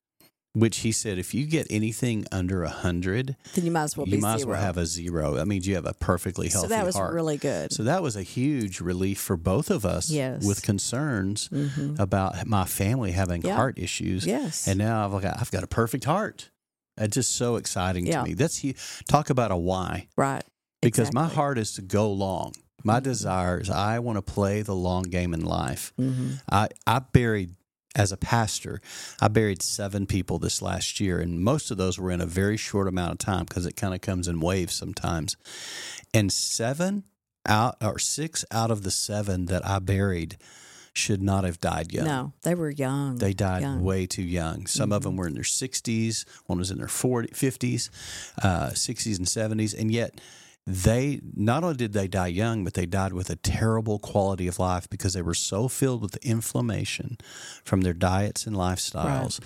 which 0.54 0.80
he 0.80 0.92
said, 0.92 1.18
if 1.18 1.34
you 1.34 1.46
get 1.46 1.66
anything 1.70 2.26
under 2.32 2.64
a 2.64 2.68
100, 2.68 3.36
Then 3.56 3.66
you 3.66 3.72
might 3.72 3.84
as 3.84 3.96
well 3.98 4.08
you 4.08 4.20
might 4.20 4.36
as 4.36 4.46
well 4.46 4.60
have 4.60 4.78
a 4.78 4.86
zero. 4.86 5.36
That 5.36 5.46
means 5.48 5.66
you 5.68 5.76
have 5.76 5.86
a 5.86 5.94
perfectly 5.94 6.50
healthy 6.50 6.68
so 6.68 6.76
that 6.76 6.86
was 6.86 6.96
heart. 6.96 7.14
really 7.14 7.38
good. 7.38 7.72
So 7.72 7.84
that 7.84 8.04
was 8.04 8.16
a 8.18 8.24
huge 8.24 8.82
relief 8.82 9.20
for 9.20 9.38
both 9.38 9.70
of 9.72 9.86
us 9.86 10.10
Yes. 10.10 10.40
Mm-hmm. 10.40 10.48
with 10.48 10.62
concerns 10.62 11.50
about 11.98 12.46
my 12.46 12.66
family 12.66 13.12
having 13.12 13.42
Yeah. 13.44 13.56
heart 13.56 13.80
issues. 13.80 14.26
Yes. 14.26 14.68
And 14.68 14.78
now 14.78 15.06
I've 15.16 15.22
got, 15.22 15.40
I've 15.40 15.52
got 15.52 15.64
a 15.64 15.68
perfect 15.68 16.04
heart. 16.04 16.50
It's 16.98 17.16
just 17.16 17.36
so 17.36 17.56
exciting 17.56 18.06
Yeah. 18.06 18.22
to 18.22 18.28
me. 18.28 18.34
That's 18.34 18.62
talk 19.08 19.30
about 19.30 19.52
a 19.52 19.58
why. 19.58 20.08
right. 20.18 20.44
Because 20.82 21.14
my 21.14 21.28
heart 21.28 21.58
is 21.60 21.74
to 21.74 21.82
go 21.84 22.12
long. 22.12 22.54
My 22.84 23.00
desire 23.00 23.60
is 23.60 23.70
I 23.70 24.00
want 24.00 24.18
to 24.18 24.24
play 24.24 24.64
the 24.64 24.74
long 24.76 25.04
game 25.04 25.34
in 25.36 25.46
life. 25.46 25.94
Mm-hmm. 26.00 26.32
I, 26.52 26.70
I 26.88 26.98
buried 27.00 27.54
as 27.96 28.12
a 28.12 28.18
pastor, 28.18 28.82
I 29.22 29.28
buried 29.28 29.62
seven 29.62 30.06
people 30.06 30.40
this 30.40 30.62
last 30.62 31.00
year, 31.00 31.20
and 31.20 31.42
most 31.42 31.72
of 31.72 31.78
those 31.78 32.00
were 32.00 32.12
in 32.12 32.22
a 32.22 32.26
very 32.26 32.58
short 32.58 32.88
amount 32.88 33.12
of 33.12 33.18
time 33.18 33.46
because 33.46 33.66
it 33.66 33.76
kind 33.76 33.94
of 33.94 34.02
comes 34.02 34.28
in 34.28 34.40
waves 34.40 34.74
sometimes. 34.74 35.36
And 36.14 36.32
seven 36.32 37.04
out 37.46 37.76
or 37.82 38.00
six 38.00 38.46
out 38.52 38.72
of 38.72 38.84
the 38.84 38.92
seven 38.92 39.46
that 39.46 39.66
I 39.66 39.80
buried 39.80 40.38
should 40.94 41.22
not 41.22 41.44
have 41.44 41.60
died 41.60 41.92
young. 41.94 42.06
No, 42.06 42.34
they 42.44 42.54
were 42.54 42.70
young. 42.70 43.18
They 43.18 43.34
died 43.34 43.62
young. 43.62 43.84
way 43.84 44.06
too 44.06 44.24
young. 44.24 44.68
Some 44.68 44.92
of 44.92 45.04
them 45.04 45.16
were 45.16 45.28
in 45.28 45.34
their 45.34 45.44
60s, 45.44 46.26
one 46.48 46.60
was 46.60 46.70
in 46.70 46.78
their 46.80 46.88
40, 46.90 47.30
50s, 47.30 47.90
uh, 48.44 48.70
60s, 48.72 49.18
and 49.18 49.28
70s. 49.28 49.78
And 49.78 49.92
yet, 49.92 50.20
they 50.68 51.20
not 51.36 51.64
only 51.64 51.76
did 51.76 51.94
they 51.94 52.08
die 52.08 52.28
young, 52.28 52.64
but 52.64 52.76
they 52.76 52.86
died 52.86 53.14
with 53.14 53.30
a 53.30 53.36
terrible 53.36 54.00
quality 54.00 54.48
of 54.48 54.60
life 54.60 54.90
because 54.90 55.14
they 55.14 55.22
were 55.22 55.34
so 55.34 55.68
filled 55.68 56.02
with 56.02 56.16
inflammation 56.18 57.18
from 57.64 57.82
their 57.82 57.94
diets 57.94 58.46
and 58.46 58.56
lifestyles. 58.56 59.40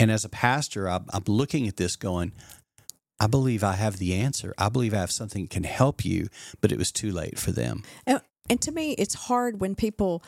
And 0.00 0.10
as 0.10 0.24
a 0.24 0.28
pastor, 0.28 0.88
I'm, 0.88 1.04
I'm 1.10 1.24
looking 1.26 1.68
at 1.68 1.76
this 1.76 1.96
going, 1.96 2.32
I 3.20 3.26
believe 3.26 3.64
I 3.64 3.72
have 3.72 3.98
the 3.98 4.14
answer. 4.14 4.54
I 4.56 4.68
believe 4.68 4.94
I 4.94 4.98
have 4.98 5.10
something 5.10 5.44
that 5.44 5.50
can 5.50 5.64
help 5.64 6.04
you, 6.04 6.28
but 6.60 6.72
it 6.72 6.78
was 6.78 6.92
too 6.92 7.10
late 7.10 7.38
for 7.38 7.50
them. 7.50 7.82
And, 8.06 8.20
and 8.48 8.60
to 8.62 8.72
me, 8.72 8.92
it's 8.92 9.14
hard 9.14 9.60
when 9.60 9.74
people 9.74 10.22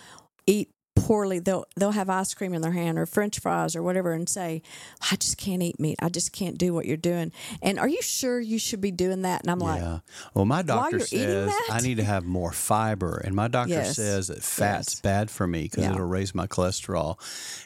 eat 0.46 0.70
poorly. 0.96 1.38
They'll 1.38 1.64
they'll 1.76 1.92
have 1.92 2.11
ice 2.11 2.35
cream 2.35 2.53
in 2.55 2.62
their 2.62 2.72
hand 2.72 2.98
or 2.98 3.07
French 3.07 3.38
fries 3.38 3.74
or 3.74 3.83
whatever, 3.83 4.12
and 4.12 4.29
say, 4.29 4.62
"I 5.11 5.16
just 5.16 5.38
can't 5.38 5.62
eat 5.62 5.79
meat. 5.81 5.96
I 6.00 6.09
just 6.09 6.33
can't 6.33 6.59
do 6.59 6.74
what 6.74 6.87
you're 6.87 6.96
doing." 6.96 7.33
And 7.62 7.79
are 7.79 7.88
you 7.88 8.03
sure 8.03 8.38
you 8.40 8.59
should 8.59 8.81
be 8.81 8.90
doing 8.90 9.22
that? 9.22 9.42
And 9.42 9.50
I'm 9.50 9.59
like, 9.59 9.81
yeah. 9.81 9.98
Well, 10.35 10.44
my 10.44 10.62
doctor 10.62 11.00
says? 11.00 11.53
I 11.70 11.81
need 11.81 11.96
to 11.96 12.05
have 12.05 12.24
more 12.24 12.53
fiber, 12.53 13.20
and 13.24 13.35
my 13.35 13.48
doctor 13.48 13.74
Yes. 13.74 13.96
says 13.96 14.29
that 14.29 14.42
fat's 14.42 14.94
Yes. 14.94 15.00
bad 15.00 15.31
for 15.31 15.46
me 15.46 15.62
because 15.62 15.85
Yeah. 15.85 15.94
it'll 15.94 16.07
raise 16.07 16.35
my 16.35 16.46
cholesterol. 16.46 17.18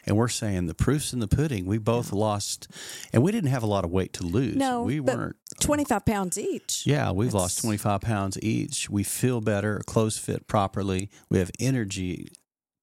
And 0.07 0.17
we're 0.17 0.29
saying 0.29 0.67
the 0.67 0.75
proof's 0.75 1.13
in 1.13 1.19
the 1.21 1.29
pudding. 1.29 1.67
We 1.67 1.79
both 1.79 2.13
lost, 2.13 2.69
and 3.13 3.23
we 3.23 3.33
didn't 3.33 3.51
have 3.51 3.63
a 3.63 3.67
lot 3.67 3.85
of 3.85 3.91
weight 3.91 4.13
to 4.15 4.23
lose. 4.25 4.57
"No, 4.57 4.83
we 4.83 5.01
weren't. 5.01 5.37
Uh, 5.53 5.61
25 5.61 6.05
pounds 6.05 6.39
each." 6.39 6.83
Yeah, 6.87 7.11
we've 7.11 7.35
lost 7.35 7.59
25 7.61 8.01
pounds 8.01 8.39
each. 8.43 8.89
We 8.91 9.03
feel 9.03 9.41
better, 9.41 9.81
clothes 9.87 10.19
fit 10.19 10.47
properly. 10.47 11.11
We 11.29 11.39
have 11.39 11.51
energy 11.59 12.29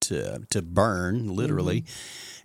to 0.02 0.44
to 0.50 0.62
burn, 0.62 1.36
literally. 1.36 1.86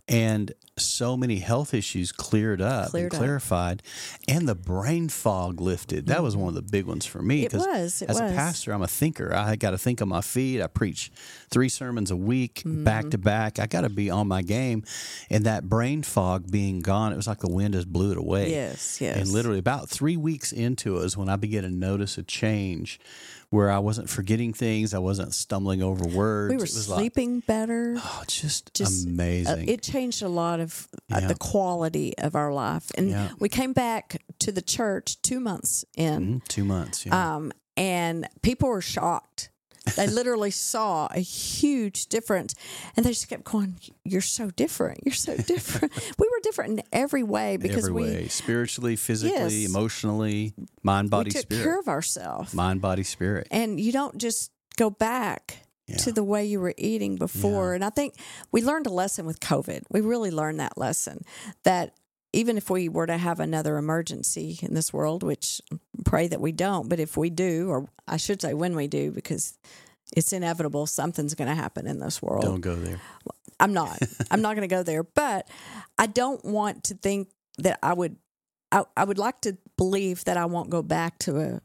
And 0.08 0.52
so 0.78 1.16
many 1.16 1.40
health 1.40 1.74
issues 1.74 2.12
cleared 2.12 2.60
up 2.60 2.66
Mm-hmm. 2.66 2.90
Cleared 2.90 3.12
and 3.12 3.14
up. 3.14 3.18
clarified, 3.26 3.82
and 4.28 4.46
the 4.48 4.54
brain 4.54 5.08
fog 5.08 5.60
lifted. 5.60 6.06
That 6.06 6.22
was 6.22 6.36
one 6.36 6.48
of 6.48 6.54
the 6.54 6.62
big 6.62 6.84
ones 6.86 7.04
for 7.06 7.20
me. 7.20 7.38
Mm-hmm. 7.44 7.46
It 7.46 7.58
'cause 7.58 7.66
was, 7.66 8.02
as 8.02 8.20
a 8.20 8.22
pastor, 8.32 8.72
I'm 8.72 8.82
a 8.82 8.86
thinker. 8.86 9.34
I 9.34 9.56
got 9.56 9.70
to 9.72 9.78
think 9.78 10.00
on 10.00 10.08
my 10.08 10.20
feet. 10.20 10.62
I 10.62 10.68
preach 10.68 11.10
three 11.50 11.68
sermons 11.68 12.12
a 12.12 12.16
week, 12.16 12.62
back 12.64 13.10
to 13.10 13.18
back. 13.18 13.58
I 13.58 13.66
got 13.66 13.80
to 13.80 13.88
be 13.88 14.08
on 14.08 14.28
my 14.28 14.42
game. 14.42 14.84
And 15.28 15.42
that 15.44 15.68
brain 15.68 16.04
fog 16.04 16.52
being 16.52 16.82
gone, 16.82 17.12
it 17.12 17.16
was 17.16 17.26
like 17.26 17.38
the 17.40 17.50
wind 17.50 17.74
just 17.74 17.92
blew 17.92 18.12
it 18.12 18.18
away. 18.18 18.50
Yes, 18.52 19.00
yes. 19.00 19.16
And 19.16 19.28
literally 19.32 19.58
about 19.58 19.88
three 19.88 20.16
weeks 20.16 20.52
into 20.52 20.98
it 21.00 21.04
is 21.06 21.16
when 21.16 21.28
I 21.28 21.34
began 21.34 21.64
to 21.64 21.70
notice 21.70 22.16
a 22.16 22.22
change 22.22 23.00
where 23.50 23.70
I 23.70 23.78
wasn't 23.78 24.10
forgetting 24.10 24.52
things. 24.52 24.92
I 24.94 24.98
wasn't 24.98 25.32
stumbling 25.34 25.82
over 25.82 26.04
words. 26.06 26.50
we 26.50 26.56
were 26.56 26.62
was 26.62 26.88
like, 26.88 26.98
sleeping 26.98 27.40
better. 27.40 27.94
oh, 27.98 28.22
just, 28.26 28.74
Just, 28.74 29.06
uh, 29.06 29.10
amazing. 29.10 29.68
it 29.68 29.82
changed 29.82 30.22
a 30.22 30.28
lot 30.28 30.60
of 30.60 30.88
uh, 31.12 31.18
Yeah. 31.20 31.28
the 31.28 31.34
quality 31.36 32.16
of 32.18 32.34
our 32.34 32.52
life. 32.52 32.90
And 32.96 33.10
Yeah. 33.10 33.30
we 33.38 33.48
came 33.48 33.72
back 33.72 34.20
to 34.40 34.52
the 34.52 34.62
church 34.62 35.20
two 35.22 35.40
months 35.40 35.84
in, 35.96 36.40
Mhm, 36.40 36.48
two 36.48 36.64
months. 36.64 37.06
Yeah. 37.06 37.36
um, 37.36 37.52
and 37.76 38.28
people 38.42 38.68
were 38.68 38.80
shocked. 38.82 39.50
They 39.94 40.06
literally 40.08 40.50
saw 40.50 41.06
a 41.10 41.20
huge 41.20 42.06
difference, 42.06 42.54
and 42.96 43.06
they 43.06 43.10
just 43.10 43.28
kept 43.28 43.44
going, 43.44 43.78
"You're 44.04 44.20
so 44.20 44.50
different. 44.50 45.00
You're 45.04 45.14
so 45.14 45.36
different." 45.36 45.92
we 46.18 46.28
were 46.28 46.40
different 46.42 46.80
in 46.80 46.86
every 46.92 47.22
way 47.22 47.56
because 47.56 47.84
Every 47.84 47.92
we 47.92 48.02
way, 48.02 48.28
spiritually, 48.28 48.96
physically, 48.96 49.60
Yes. 49.62 49.70
emotionally, 49.70 50.54
mind, 50.82 51.10
body, 51.10 51.28
we 51.28 51.32
took 51.32 51.42
spirit. 51.42 51.62
care 51.62 51.78
of 51.78 51.88
ourselves, 51.88 52.52
mind, 52.52 52.80
body, 52.80 53.04
spirit. 53.04 53.46
and 53.50 53.78
you 53.78 53.92
don't 53.92 54.18
just 54.18 54.50
go 54.76 54.90
back. 54.90 55.58
Yeah. 55.88 55.98
To 55.98 56.10
the 56.10 56.24
way 56.24 56.44
you 56.44 56.58
were 56.58 56.74
eating 56.76 57.14
before. 57.14 57.72
And 57.74 57.84
I 57.84 57.90
think 57.90 58.14
we 58.50 58.60
learned 58.60 58.88
a 58.88 58.92
lesson 58.92 59.24
with 59.24 59.38
COVID. 59.38 59.84
We 59.88 60.00
really 60.00 60.32
learned 60.32 60.58
that 60.58 60.76
lesson 60.76 61.22
that 61.62 61.94
even 62.36 62.58
if 62.58 62.68
we 62.68 62.88
were 62.90 63.06
to 63.06 63.16
have 63.16 63.40
another 63.40 63.78
emergency 63.78 64.58
in 64.60 64.74
this 64.74 64.92
world, 64.92 65.22
which 65.22 65.62
pray 66.04 66.28
that 66.28 66.40
we 66.40 66.52
don't, 66.52 66.86
but 66.86 67.00
if 67.00 67.16
we 67.16 67.30
do, 67.30 67.70
or 67.70 67.88
I 68.06 68.18
should 68.18 68.42
say 68.42 68.52
when 68.52 68.76
we 68.76 68.88
do, 68.88 69.10
because 69.10 69.58
it's 70.14 70.34
inevitable, 70.34 70.86
something's 70.86 71.34
going 71.34 71.48
to 71.48 71.54
happen 71.54 71.86
in 71.86 71.98
this 71.98 72.20
world. 72.20 72.44
Don't 72.44 72.60
go 72.60 72.76
there. 72.76 73.00
I'm 73.58 73.72
not. 73.72 73.98
I'm 74.30 74.42
not 74.42 74.54
going 74.54 74.68
to 74.68 74.74
go 74.74 74.82
there. 74.82 75.02
But 75.02 75.48
I 75.98 76.06
don't 76.06 76.44
want 76.44 76.84
to 76.84 76.94
think 76.94 77.30
that 77.58 77.78
I 77.82 77.94
would. 77.94 78.16
I, 78.70 78.84
I 78.96 79.04
would 79.04 79.18
like 79.18 79.40
to 79.42 79.56
believe 79.78 80.24
that 80.24 80.36
I 80.36 80.44
won't 80.44 80.68
go 80.70 80.82
back 80.82 81.18
to 81.20 81.38
a, 81.38 81.60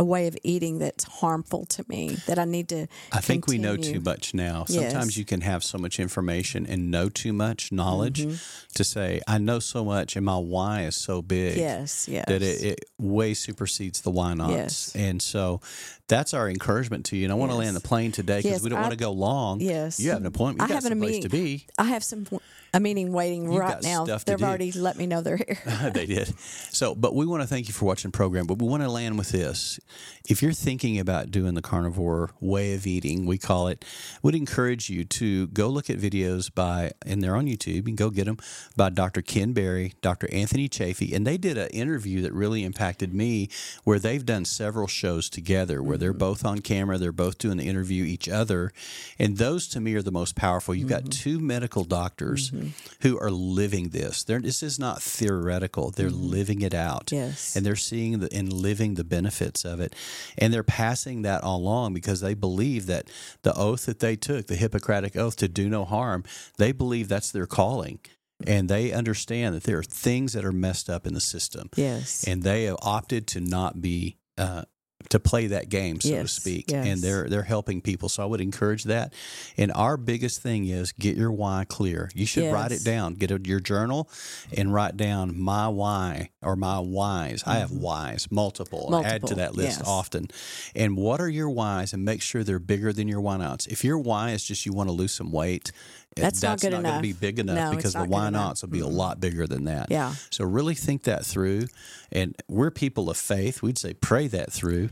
a, 0.00 0.02
a 0.02 0.04
way 0.04 0.26
of 0.26 0.36
eating 0.42 0.78
that's 0.78 1.04
harmful 1.04 1.66
to 1.66 1.84
me. 1.88 2.16
That 2.26 2.38
I 2.38 2.44
need 2.44 2.68
to. 2.70 2.86
I 3.12 3.20
think 3.20 3.46
we 3.46 3.58
know 3.58 3.76
too 3.76 4.00
much 4.00 4.34
now. 4.34 4.64
Sometimes 4.64 4.94
Yes. 5.12 5.16
you 5.16 5.24
can 5.24 5.40
have 5.42 5.62
so 5.62 5.78
much 5.78 6.00
information 6.00 6.66
and 6.66 6.90
know 6.90 7.08
too 7.08 7.32
much 7.32 7.70
knowledge 7.72 8.20
Mm-hmm. 8.20 8.72
to 8.74 8.84
say, 8.84 9.20
I 9.28 9.38
know 9.38 9.58
so 9.58 9.84
much 9.84 10.16
and 10.16 10.24
my 10.24 10.36
why 10.36 10.82
is 10.84 10.96
so 10.96 11.22
big. 11.22 11.56
Yes. 11.56 12.08
Yes. 12.08 12.24
that 12.28 12.42
it, 12.42 12.62
it 12.62 12.84
way 12.98 13.34
supersedes 13.34 14.00
the 14.02 14.10
why 14.10 14.34
nots. 14.34 14.52
Yes. 14.52 14.96
And 14.96 15.20
so 15.22 15.60
that's 16.08 16.34
our 16.34 16.48
encouragement 16.48 17.04
to 17.06 17.16
you. 17.16 17.24
And 17.24 17.32
I 17.32 17.36
want 17.36 17.50
to 17.52 17.56
Yes. 17.56 17.64
land 17.64 17.76
the 17.76 17.80
plane 17.80 18.12
today 18.12 18.40
because 18.42 18.62
we 18.62 18.70
don't 18.70 18.78
I- 18.78 18.82
want 18.82 18.92
to 18.92 18.98
go 18.98 19.12
long. 19.12 19.60
Yes. 19.60 20.00
You 20.00 20.10
have 20.10 20.20
an 20.20 20.26
appointment. 20.26 20.60
You 20.68 20.74
I 20.74 20.76
got 20.76 20.82
have 20.82 20.92
an 20.92 20.98
someplace 20.98 21.22
to 21.22 21.28
be. 21.28 21.66
I 21.78 21.84
have 21.84 22.02
some 22.04 22.26
a 22.72 22.80
meeting 22.80 23.12
waiting 23.12 23.44
You've 23.44 23.60
right 23.60 23.82
now. 23.82 24.04
They've 24.04 24.42
already 24.42 24.72
let 24.72 24.96
me 24.96 25.06
know 25.06 25.20
they're 25.20 25.36
here. 25.46 25.90
they 25.94 26.06
did. 26.06 26.38
So, 26.38 26.94
but 26.94 27.14
we 27.14 27.26
want 27.26 27.42
to 27.42 27.48
thank 27.48 27.68
you 27.68 27.74
for 27.74 27.84
watching 27.84 28.10
the 28.10 28.16
program. 28.16 28.46
But 28.46 28.58
we 28.58 28.68
want 28.68 28.82
to 28.82 28.90
land 28.90 29.18
with 29.18 29.30
this: 29.30 29.80
if 30.28 30.42
you're 30.42 30.52
thinking 30.52 30.98
about 30.98 31.30
doing 31.30 31.54
the 31.54 31.62
carnivore 31.62 32.30
way 32.40 32.74
of 32.74 32.86
eating, 32.86 33.26
we 33.26 33.38
call 33.38 33.68
it, 33.68 33.84
we'd 34.22 34.34
encourage 34.34 34.88
you 34.88 35.04
to 35.04 35.48
go 35.48 35.68
look 35.68 35.90
at 35.90 35.98
videos 35.98 36.52
by, 36.52 36.92
and 37.04 37.22
they're 37.22 37.36
on 37.36 37.46
YouTube. 37.46 37.86
and 37.86 37.96
go 37.96 38.10
get 38.10 38.26
them 38.26 38.38
by 38.76 38.90
Dr. 38.90 39.22
Ken 39.22 39.52
Berry, 39.52 39.94
Dr. 40.00 40.32
Anthony 40.32 40.68
Chaffee, 40.68 41.14
and 41.14 41.26
they 41.26 41.36
did 41.36 41.58
an 41.58 41.68
interview 41.68 42.22
that 42.22 42.32
really 42.32 42.64
impacted 42.64 43.12
me, 43.12 43.48
where 43.84 43.98
they've 43.98 44.24
done 44.24 44.44
several 44.44 44.86
shows 44.86 45.28
together, 45.28 45.82
where 45.82 45.98
they're 45.98 46.10
mm-hmm. 46.10 46.18
both 46.18 46.44
on 46.44 46.60
camera, 46.60 46.98
they're 46.98 47.12
both 47.12 47.38
doing 47.38 47.56
the 47.56 47.66
interview 47.66 48.04
each 48.04 48.28
other, 48.28 48.72
and 49.18 49.38
those 49.38 49.66
to 49.68 49.80
me 49.80 49.94
are 49.94 50.02
the 50.02 50.12
most 50.12 50.36
powerful. 50.36 50.74
You've 50.74 50.88
got 50.88 51.02
mm-hmm. 51.02 51.10
two 51.10 51.40
medical 51.40 51.84
doctors 51.84 52.50
mm-hmm. 52.50 52.59
Who 53.02 53.18
are 53.18 53.30
living 53.30 53.90
this. 53.90 54.24
They're, 54.24 54.40
this 54.40 54.62
is 54.62 54.78
not 54.78 55.02
theoretical. 55.02 55.90
They're 55.90 56.10
living 56.10 56.62
it 56.62 56.74
out. 56.74 57.10
Yes. 57.12 57.56
And 57.56 57.64
they're 57.64 57.76
seeing 57.76 58.20
the, 58.20 58.32
and 58.32 58.52
living 58.52 58.94
the 58.94 59.04
benefits 59.04 59.64
of 59.64 59.80
it. 59.80 59.94
And 60.38 60.52
they're 60.52 60.62
passing 60.62 61.22
that 61.22 61.42
along 61.44 61.94
because 61.94 62.20
they 62.20 62.34
believe 62.34 62.86
that 62.86 63.08
the 63.42 63.54
oath 63.56 63.86
that 63.86 64.00
they 64.00 64.16
took, 64.16 64.46
the 64.46 64.56
Hippocratic 64.56 65.16
oath 65.16 65.36
to 65.36 65.48
do 65.48 65.68
no 65.68 65.84
harm, 65.84 66.24
they 66.58 66.72
believe 66.72 67.08
that's 67.08 67.30
their 67.30 67.46
calling. 67.46 68.00
And 68.46 68.68
they 68.68 68.92
understand 68.92 69.54
that 69.54 69.64
there 69.64 69.78
are 69.78 69.82
things 69.82 70.32
that 70.32 70.44
are 70.44 70.52
messed 70.52 70.88
up 70.88 71.06
in 71.06 71.12
the 71.14 71.20
system. 71.20 71.68
yes. 71.76 72.24
And 72.26 72.42
they 72.42 72.64
have 72.64 72.76
opted 72.82 73.26
to 73.28 73.40
not 73.40 73.80
be. 73.80 74.16
Uh, 74.38 74.62
to 75.08 75.18
play 75.18 75.48
that 75.48 75.68
game, 75.68 76.00
so 76.00 76.10
to 76.22 76.28
speak, 76.28 76.70
yes. 76.70 76.86
and 76.86 77.00
they're 77.00 77.28
they're 77.28 77.42
helping 77.42 77.80
people. 77.80 78.08
So 78.08 78.22
I 78.22 78.26
would 78.26 78.40
encourage 78.40 78.84
that. 78.84 79.14
And 79.56 79.72
our 79.72 79.96
biggest 79.96 80.42
thing 80.42 80.66
is 80.66 80.92
get 80.92 81.16
your 81.16 81.32
why 81.32 81.64
clear. 81.68 82.10
You 82.14 82.26
should 82.26 82.52
write 82.52 82.70
it 82.70 82.84
down. 82.84 83.14
Get 83.14 83.30
a, 83.30 83.40
your 83.42 83.60
journal 83.60 84.08
and 84.56 84.72
write 84.72 84.96
down 84.96 85.40
my 85.40 85.68
why 85.68 86.30
or 86.42 86.54
my 86.54 86.78
whys. 86.78 87.42
I 87.46 87.54
have 87.54 87.72
whys, 87.72 88.28
multiple. 88.30 88.94
I 88.94 89.02
Add 89.02 89.22
to 89.22 89.26
Mm-hmm. 89.30 89.38
That 89.40 89.54
list 89.54 89.78
yes. 89.78 89.88
often. 89.88 90.28
And 90.74 90.96
what 90.96 91.20
are 91.20 91.28
your 91.28 91.48
whys? 91.48 91.92
And 91.92 92.04
make 92.04 92.20
sure 92.20 92.44
they're 92.44 92.58
bigger 92.58 92.92
than 92.92 93.08
your 93.08 93.20
why 93.20 93.38
nots. 93.38 93.66
If 93.66 93.84
your 93.84 93.98
why 93.98 94.30
is 94.30 94.44
just 94.44 94.66
you 94.66 94.72
want 94.72 94.88
to 94.88 94.92
lose 94.92 95.12
some 95.12 95.32
weight, 95.32 95.72
That's 96.20 96.42
not 96.42 96.60
good 96.60 96.72
not 96.72 96.82
going 96.82 96.96
to 96.96 97.02
be 97.02 97.12
big 97.12 97.38
enough 97.38 97.56
No, 97.56 97.76
because 97.76 97.92
the 97.92 98.00
not 98.00 98.08
why 98.08 98.28
enough. 98.28 98.48
nots 98.48 98.62
will 98.62 98.70
be 98.70 98.80
a 98.80 98.84
mm-hmm. 98.84 98.94
lot 98.94 99.20
bigger 99.20 99.46
than 99.46 99.64
that. 99.64 99.90
Yeah. 99.90 100.14
So 100.30 100.44
really 100.44 100.74
think 100.74 101.04
that 101.04 101.24
through. 101.24 101.66
And 102.12 102.34
we're 102.48 102.72
people 102.72 103.08
of 103.08 103.16
faith. 103.16 103.62
We'd 103.62 103.78
say 103.78 103.94
pray 103.94 104.26
that 104.28 104.52
through. 104.52 104.90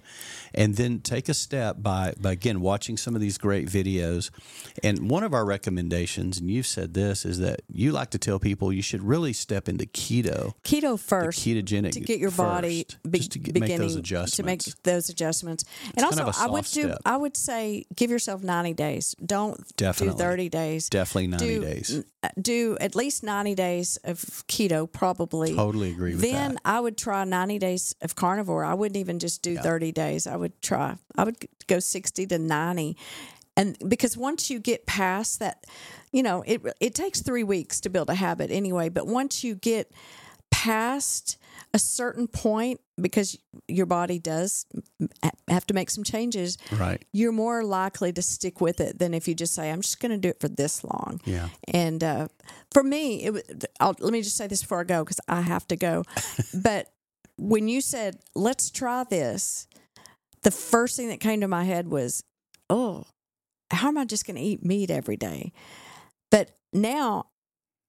And 0.54 0.76
then 0.76 1.00
take 1.00 1.28
a 1.28 1.34
step 1.34 1.76
by, 1.80 2.14
by 2.20 2.32
again 2.32 2.60
watching 2.60 2.96
some 2.96 3.14
of 3.14 3.20
these 3.20 3.38
great 3.38 3.68
videos. 3.68 4.30
And 4.84 5.10
one 5.10 5.24
of 5.24 5.34
our 5.34 5.44
recommendations, 5.44 6.38
and 6.38 6.48
you've 6.48 6.66
said 6.66 6.94
this, 6.94 7.24
is 7.24 7.40
that 7.40 7.62
you 7.68 7.90
like 7.92 8.10
to 8.10 8.18
tell 8.18 8.38
people 8.38 8.72
you 8.72 8.82
should 8.82 9.02
really 9.02 9.32
step 9.32 9.68
into 9.68 9.84
keto. 9.84 10.54
keto 10.62 10.98
first 10.98 11.40
ketogenic 11.40 11.92
to 11.92 12.00
get 12.00 12.20
your 12.20 12.30
body 12.30 12.86
be- 13.08 13.18
just 13.18 13.32
to 13.32 13.38
get- 13.38 13.54
make 13.54 13.62
beginning 13.62 14.02
those 14.02 14.32
to 14.32 14.42
make 14.42 14.62
those 14.84 15.08
adjustments. 15.08 15.64
And 15.96 16.08
kind 16.08 16.20
also, 16.20 16.40
I 16.40 16.48
would 16.48 16.64
do. 16.66 16.94
I 17.04 17.16
would 17.16 17.36
say 17.36 17.84
give 17.94 18.10
yourself 18.10 18.42
ninety 18.42 18.74
days. 18.74 19.14
Don't 19.24 19.76
Definitely. 19.76 20.14
do 20.14 20.18
thirty 20.18 20.48
days. 20.48 20.88
Definitely 20.88 21.17
90 21.26 21.46
do, 21.46 21.60
days. 21.60 22.04
uh, 22.22 22.28
Do 22.40 22.76
at 22.80 22.94
least 22.94 23.22
ninety 23.22 23.54
days 23.54 23.96
of 24.04 24.18
keto, 24.48 24.90
probably. 24.90 25.54
Totally 25.54 25.90
agree 25.90 26.14
with 26.14 26.24
you. 26.24 26.32
then 26.32 26.52
that. 26.54 26.60
I 26.64 26.80
would 26.80 26.96
try 26.96 27.24
90 27.24 27.58
days 27.58 27.94
of 28.00 28.14
carnivore. 28.14 28.64
I 28.64 28.74
wouldn't 28.74 28.96
even 28.96 29.18
just 29.18 29.42
do 29.42 29.56
30 29.56 29.92
days. 29.92 30.26
I 30.26 30.36
would 30.36 30.60
try, 30.62 30.96
I 31.16 31.24
would 31.24 31.36
go 31.66 31.78
60 31.78 32.26
to 32.26 32.38
90. 32.38 32.96
And 33.56 33.76
because 33.88 34.16
once 34.16 34.50
you 34.50 34.60
get 34.60 34.86
past 34.86 35.40
that, 35.40 35.64
you 36.12 36.22
know, 36.22 36.42
it, 36.46 36.62
it 36.80 36.94
takes 36.94 37.20
three 37.22 37.44
weeks 37.44 37.80
to 37.80 37.90
build 37.90 38.08
a 38.08 38.14
habit 38.14 38.50
anyway. 38.50 38.88
But 38.88 39.06
once 39.06 39.42
you 39.42 39.56
get 39.56 39.90
past 40.64 41.38
a 41.74 41.78
certain 41.78 42.26
point, 42.26 42.80
because 43.00 43.38
your 43.68 43.86
body 43.86 44.18
does 44.18 44.66
have 45.48 45.66
to 45.66 45.74
make 45.74 45.90
some 45.90 46.02
changes, 46.02 46.56
Right. 46.72 47.04
you're 47.12 47.30
more 47.32 47.62
likely 47.62 48.12
to 48.12 48.22
stick 48.22 48.60
with 48.60 48.80
it 48.80 48.98
than 48.98 49.14
if 49.14 49.28
you 49.28 49.34
just 49.34 49.54
say, 49.54 49.70
I'm 49.70 49.82
just 49.82 50.00
going 50.00 50.10
to 50.12 50.18
do 50.18 50.30
it 50.30 50.40
for 50.40 50.48
this 50.48 50.82
long. 50.82 51.20
Yeah. 51.24 51.48
And 51.68 52.02
uh, 52.02 52.28
for 52.72 52.82
me, 52.82 53.22
it 53.24 53.32
was, 53.34 53.42
I'll, 53.78 53.94
let 54.00 54.12
me 54.12 54.22
just 54.22 54.36
say 54.36 54.46
this 54.46 54.62
before 54.62 54.80
I 54.80 54.84
go 54.84 55.04
because 55.04 55.20
I 55.28 55.42
have 55.42 55.68
to 55.68 55.76
go. 55.76 56.04
but 56.54 56.88
when 57.36 57.68
you 57.68 57.80
said, 57.80 58.18
let's 58.34 58.70
try 58.70 59.04
this, 59.04 59.68
the 60.42 60.50
first 60.50 60.96
thing 60.96 61.08
that 61.08 61.20
came 61.20 61.40
to 61.42 61.48
my 61.48 61.64
head 61.64 61.88
was, 61.88 62.24
oh, 62.70 63.04
how 63.70 63.88
am 63.88 63.98
I 63.98 64.06
just 64.06 64.26
going 64.26 64.36
to 64.36 64.42
eat 64.42 64.64
meat 64.64 64.90
every 64.90 65.16
day? 65.16 65.52
But 66.30 66.56
now 66.72 67.26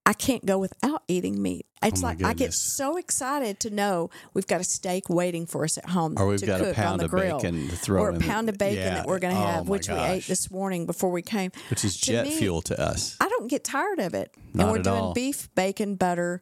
I 0.10 0.14
can't 0.14 0.44
go 0.44 0.58
without 0.58 1.04
eating 1.08 1.40
meat. 1.40 1.68
It's 1.84 2.02
Oh, 2.02 2.08
like 2.08 2.24
I 2.24 2.34
get 2.34 2.52
so 2.56 2.98
excited 2.98 3.60
to 3.60 3.70
know 3.70 4.10
we've 4.34 4.48
got 4.48 4.60
a 4.60 4.64
steak 4.64 5.08
waiting 5.08 5.46
for 5.46 5.64
us 5.64 5.78
at 5.78 5.86
home 5.88 6.16
Or 6.18 6.26
we've 6.26 6.40
to 6.40 6.48
got 6.48 6.62
a 6.62 6.74
pound 6.74 7.04
of 7.04 7.12
grill, 7.12 7.38
bacon 7.38 7.68
to 7.68 7.76
throw 7.76 8.02
or 8.02 8.10
a 8.10 8.14
in 8.16 8.20
the- 8.20 8.26
pound 8.26 8.50
of 8.50 8.58
bacon 8.58 8.78
Yeah. 8.80 8.94
that 8.96 9.06
we're 9.06 9.20
going 9.20 9.36
to 9.36 9.40
Oh, 9.42 9.46
have, 9.46 9.70
which 9.70 9.88
we 9.88 9.94
ate 9.94 10.26
this 10.26 10.50
morning 10.50 10.88
before 10.88 11.12
we 11.12 11.22
came. 11.22 11.52
Which 11.70 11.86
is 11.86 11.96
To 12.00 12.06
jet 12.08 12.26
me, 12.26 12.32
fuel 12.36 12.64
to 12.64 12.82
us. 12.82 13.18
I 13.22 13.30
don't 13.30 13.48
get 13.48 13.64
tired 13.64 14.00
of 14.00 14.16
it. 14.16 14.34
Not 14.52 14.64
and 14.64 14.72
we're 14.72 14.82
doing 14.84 14.98
all. 14.98 15.14
beef, 15.14 15.48
bacon, 15.54 15.94
butter, 15.94 16.42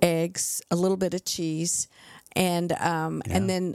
eggs, 0.00 0.62
a 0.70 0.76
little 0.76 0.96
bit 0.96 1.12
of 1.12 1.22
cheese, 1.26 1.88
and 2.34 2.72
um, 2.80 3.22
and 3.26 3.48
then 3.50 3.74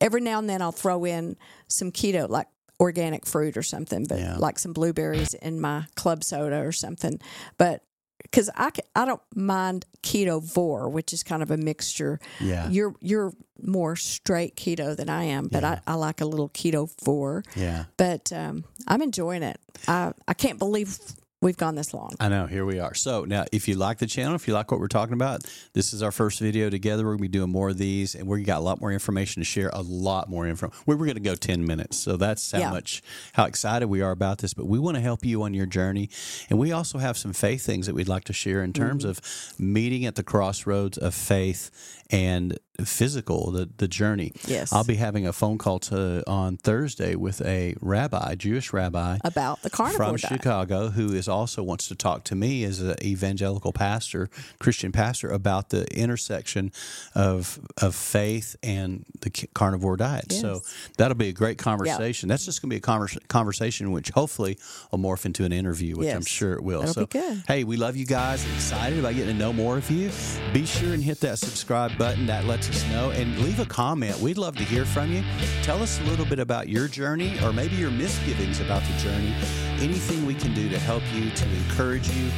every 0.00 0.20
now 0.20 0.38
and 0.38 0.48
then 0.48 0.62
I'll 0.62 0.70
throw 0.72 1.04
in 1.04 1.36
some 1.66 1.90
keto, 1.90 2.28
like 2.28 2.46
organic 2.78 3.26
fruit 3.26 3.56
or 3.56 3.62
something, 3.64 4.04
but 4.04 4.20
Yeah. 4.20 4.36
like 4.36 4.60
some 4.60 4.72
blueberries 4.72 5.34
in 5.34 5.60
my 5.60 5.86
club 5.96 6.22
soda 6.22 6.60
or 6.60 6.70
something. 6.72 7.18
But 7.58 7.82
because 8.30 8.50
I 8.56 8.70
I 8.94 9.04
don't 9.04 9.22
mind 9.34 9.86
ketovore, 10.02 10.90
which 10.90 11.12
is 11.12 11.22
kind 11.22 11.42
of 11.42 11.50
a 11.50 11.56
mixture. 11.56 12.20
Yeah. 12.40 12.68
You're 12.68 12.94
you're 13.00 13.32
more 13.62 13.96
straight 13.96 14.56
keto 14.56 14.96
than 14.96 15.08
I 15.08 15.24
am, 15.24 15.48
but 15.48 15.64
I, 15.64 15.80
I 15.86 15.94
like 15.94 16.20
a 16.20 16.26
little 16.26 16.48
keto 16.50 16.90
vor. 17.02 17.42
Yeah. 17.54 17.84
But 17.96 18.32
um, 18.32 18.64
I'm 18.86 19.02
enjoying 19.02 19.42
it. 19.42 19.58
I 19.88 20.12
I 20.28 20.34
can't 20.34 20.58
believe 20.58 20.98
we've 21.42 21.56
gone 21.56 21.74
this 21.74 21.92
long. 21.92 22.10
I 22.18 22.28
know. 22.28 22.46
Here 22.46 22.64
we 22.64 22.80
are. 22.80 22.94
So 22.94 23.24
now, 23.24 23.44
if 23.52 23.68
you 23.68 23.74
like 23.76 23.98
the 23.98 24.06
channel, 24.06 24.34
if 24.34 24.48
you 24.48 24.54
like 24.54 24.70
what 24.70 24.80
we're 24.80 24.88
talking 24.88 25.12
about, 25.12 25.42
this 25.74 25.92
is 25.92 26.02
our 26.02 26.10
first 26.10 26.40
video 26.40 26.70
together. 26.70 27.04
We're 27.04 27.12
gonna 27.12 27.22
be 27.22 27.28
doing 27.28 27.50
more 27.50 27.68
of 27.68 27.78
these, 27.78 28.14
and 28.14 28.26
we 28.26 28.42
got 28.42 28.58
a 28.58 28.64
lot 28.64 28.80
more 28.80 28.90
information 28.90 29.40
to 29.40 29.44
share. 29.44 29.70
A 29.72 29.82
lot 29.82 30.28
more 30.30 30.46
info. 30.46 30.72
We 30.86 30.94
were 30.94 31.06
gonna 31.06 31.20
go 31.20 31.34
ten 31.34 31.66
minutes, 31.66 31.98
so 31.98 32.16
that's 32.16 32.52
how 32.52 32.58
Yeah. 32.58 32.70
much 32.70 33.02
how 33.34 33.44
excited 33.44 33.86
we 33.88 34.00
are 34.00 34.12
about 34.12 34.38
this. 34.38 34.54
But 34.54 34.66
we 34.66 34.78
want 34.78 34.96
to 34.96 35.00
help 35.00 35.24
you 35.24 35.42
on 35.42 35.52
your 35.54 35.66
journey, 35.66 36.08
and 36.48 36.58
we 36.58 36.72
also 36.72 36.98
have 36.98 37.18
some 37.18 37.32
faith 37.32 37.64
things 37.64 37.86
that 37.86 37.94
we'd 37.94 38.08
like 38.08 38.24
to 38.24 38.32
share 38.32 38.62
in 38.62 38.72
terms 38.72 39.04
Mm-hmm. 39.04 39.10
of 39.10 39.60
meeting 39.60 40.06
at 40.06 40.14
the 40.14 40.22
crossroads 40.22 40.96
of 40.96 41.14
faith 41.14 41.70
and 42.10 42.58
physical 42.84 43.50
the 43.50 43.68
the 43.78 43.88
journey. 43.88 44.32
Yes. 44.46 44.72
I'll 44.72 44.84
be 44.84 44.96
having 44.96 45.26
a 45.26 45.32
phone 45.32 45.58
call 45.58 45.78
to 45.80 46.22
on 46.28 46.56
Thursday 46.58 47.14
with 47.14 47.40
a 47.42 47.74
rabbi, 47.80 48.34
Jewish 48.34 48.72
rabbi 48.72 49.18
about 49.24 49.62
the 49.62 49.70
carnivore 49.70 50.06
from 50.06 50.16
diet. 50.16 50.32
Chicago 50.32 50.88
who 50.90 51.12
is 51.14 51.28
also 51.28 51.62
wants 51.62 51.88
to 51.88 51.94
talk 51.94 52.24
to 52.24 52.34
me 52.34 52.64
as 52.64 52.80
an 52.80 52.96
evangelical 53.02 53.72
pastor, 53.72 54.28
Christian 54.58 54.92
pastor, 54.92 55.30
about 55.30 55.70
the 55.70 55.86
intersection 55.96 56.70
of 57.14 57.58
of 57.80 57.94
faith 57.94 58.56
and 58.62 59.04
the 59.20 59.30
carnivore 59.54 59.96
diet. 59.96 60.32
So 60.32 60.60
that'll 60.98 61.16
be 61.16 61.28
a 61.28 61.32
great 61.32 61.58
conversation. 61.58 62.28
That's 62.28 62.44
just 62.44 62.60
going 62.60 62.70
to 62.70 62.74
be 62.74 62.78
a 62.78 62.80
convers- 62.80 63.18
conversation 63.28 63.92
which 63.92 64.10
hopefully 64.10 64.58
will 64.92 64.98
morph 64.98 65.24
into 65.24 65.44
an 65.44 65.52
interview, 65.52 65.96
which 65.96 66.14
I'm 66.14 66.24
sure 66.24 66.52
it 66.54 66.62
will. 66.62 66.80
That'll 66.80 66.94
so 66.94 67.06
be 67.06 67.18
good. 67.18 67.42
hey, 67.48 67.64
we 67.64 67.76
love 67.76 67.96
you 67.96 68.06
guys. 68.06 68.44
Excited 68.54 68.98
about 68.98 69.14
getting 69.14 69.34
to 69.34 69.38
know 69.38 69.52
more 69.52 69.78
of 69.78 69.90
you. 69.90 70.10
Be 70.52 70.66
sure 70.66 70.92
and 70.92 71.02
hit 71.02 71.20
that 71.20 71.38
subscribe 71.38 71.95
button. 71.98 72.26
That 72.26 72.44
lets 72.44 72.68
us 72.68 72.88
know 72.90 73.10
and 73.10 73.38
leave 73.38 73.60
a 73.60 73.64
comment. 73.64 74.18
We'd 74.18 74.38
love 74.38 74.56
to 74.56 74.64
hear 74.64 74.84
from 74.84 75.12
you. 75.12 75.22
Tell 75.62 75.82
us 75.82 76.00
a 76.00 76.04
little 76.04 76.26
bit 76.26 76.38
about 76.38 76.68
your 76.68 76.88
journey 76.88 77.38
or 77.42 77.52
maybe 77.52 77.76
your 77.76 77.90
misgivings 77.90 78.60
about 78.60 78.82
the 78.82 78.96
journey. 78.98 79.34
Anything 79.80 80.24
we 80.26 80.34
can 80.34 80.54
do 80.54 80.68
to 80.68 80.78
help 80.78 81.02
you, 81.12 81.30
to 81.30 81.44
encourage 81.44 82.08
you, 82.10 82.30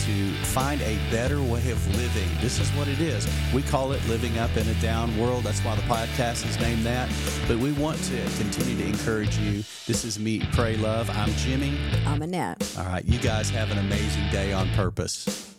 to 0.00 0.32
find 0.44 0.80
a 0.82 0.96
better 1.10 1.40
way 1.42 1.70
of 1.70 1.96
living. 1.96 2.28
This 2.40 2.58
is 2.58 2.68
what 2.70 2.88
it 2.88 3.00
is. 3.00 3.28
We 3.52 3.62
call 3.62 3.92
it 3.92 4.06
living 4.08 4.38
up 4.38 4.56
in 4.56 4.68
a 4.68 4.74
down 4.74 5.16
world. 5.18 5.44
That's 5.44 5.60
why 5.60 5.74
the 5.74 5.82
podcast 5.82 6.48
is 6.48 6.58
named 6.60 6.84
that. 6.84 7.08
But 7.48 7.58
we 7.58 7.72
want 7.72 8.02
to 8.04 8.22
continue 8.38 8.76
to 8.76 8.86
encourage 8.86 9.38
you. 9.38 9.62
This 9.86 10.04
is 10.04 10.18
Meat, 10.18 10.44
Pray, 10.52 10.76
Love. 10.76 11.10
I'm 11.10 11.30
Jimmy. 11.32 11.78
I'm 12.06 12.22
Annette. 12.22 12.74
All 12.78 12.84
right, 12.84 13.04
you 13.04 13.18
guys 13.18 13.50
have 13.50 13.70
an 13.70 13.78
amazing 13.78 14.28
day 14.30 14.52
on 14.52 14.68
purpose. 14.70 15.54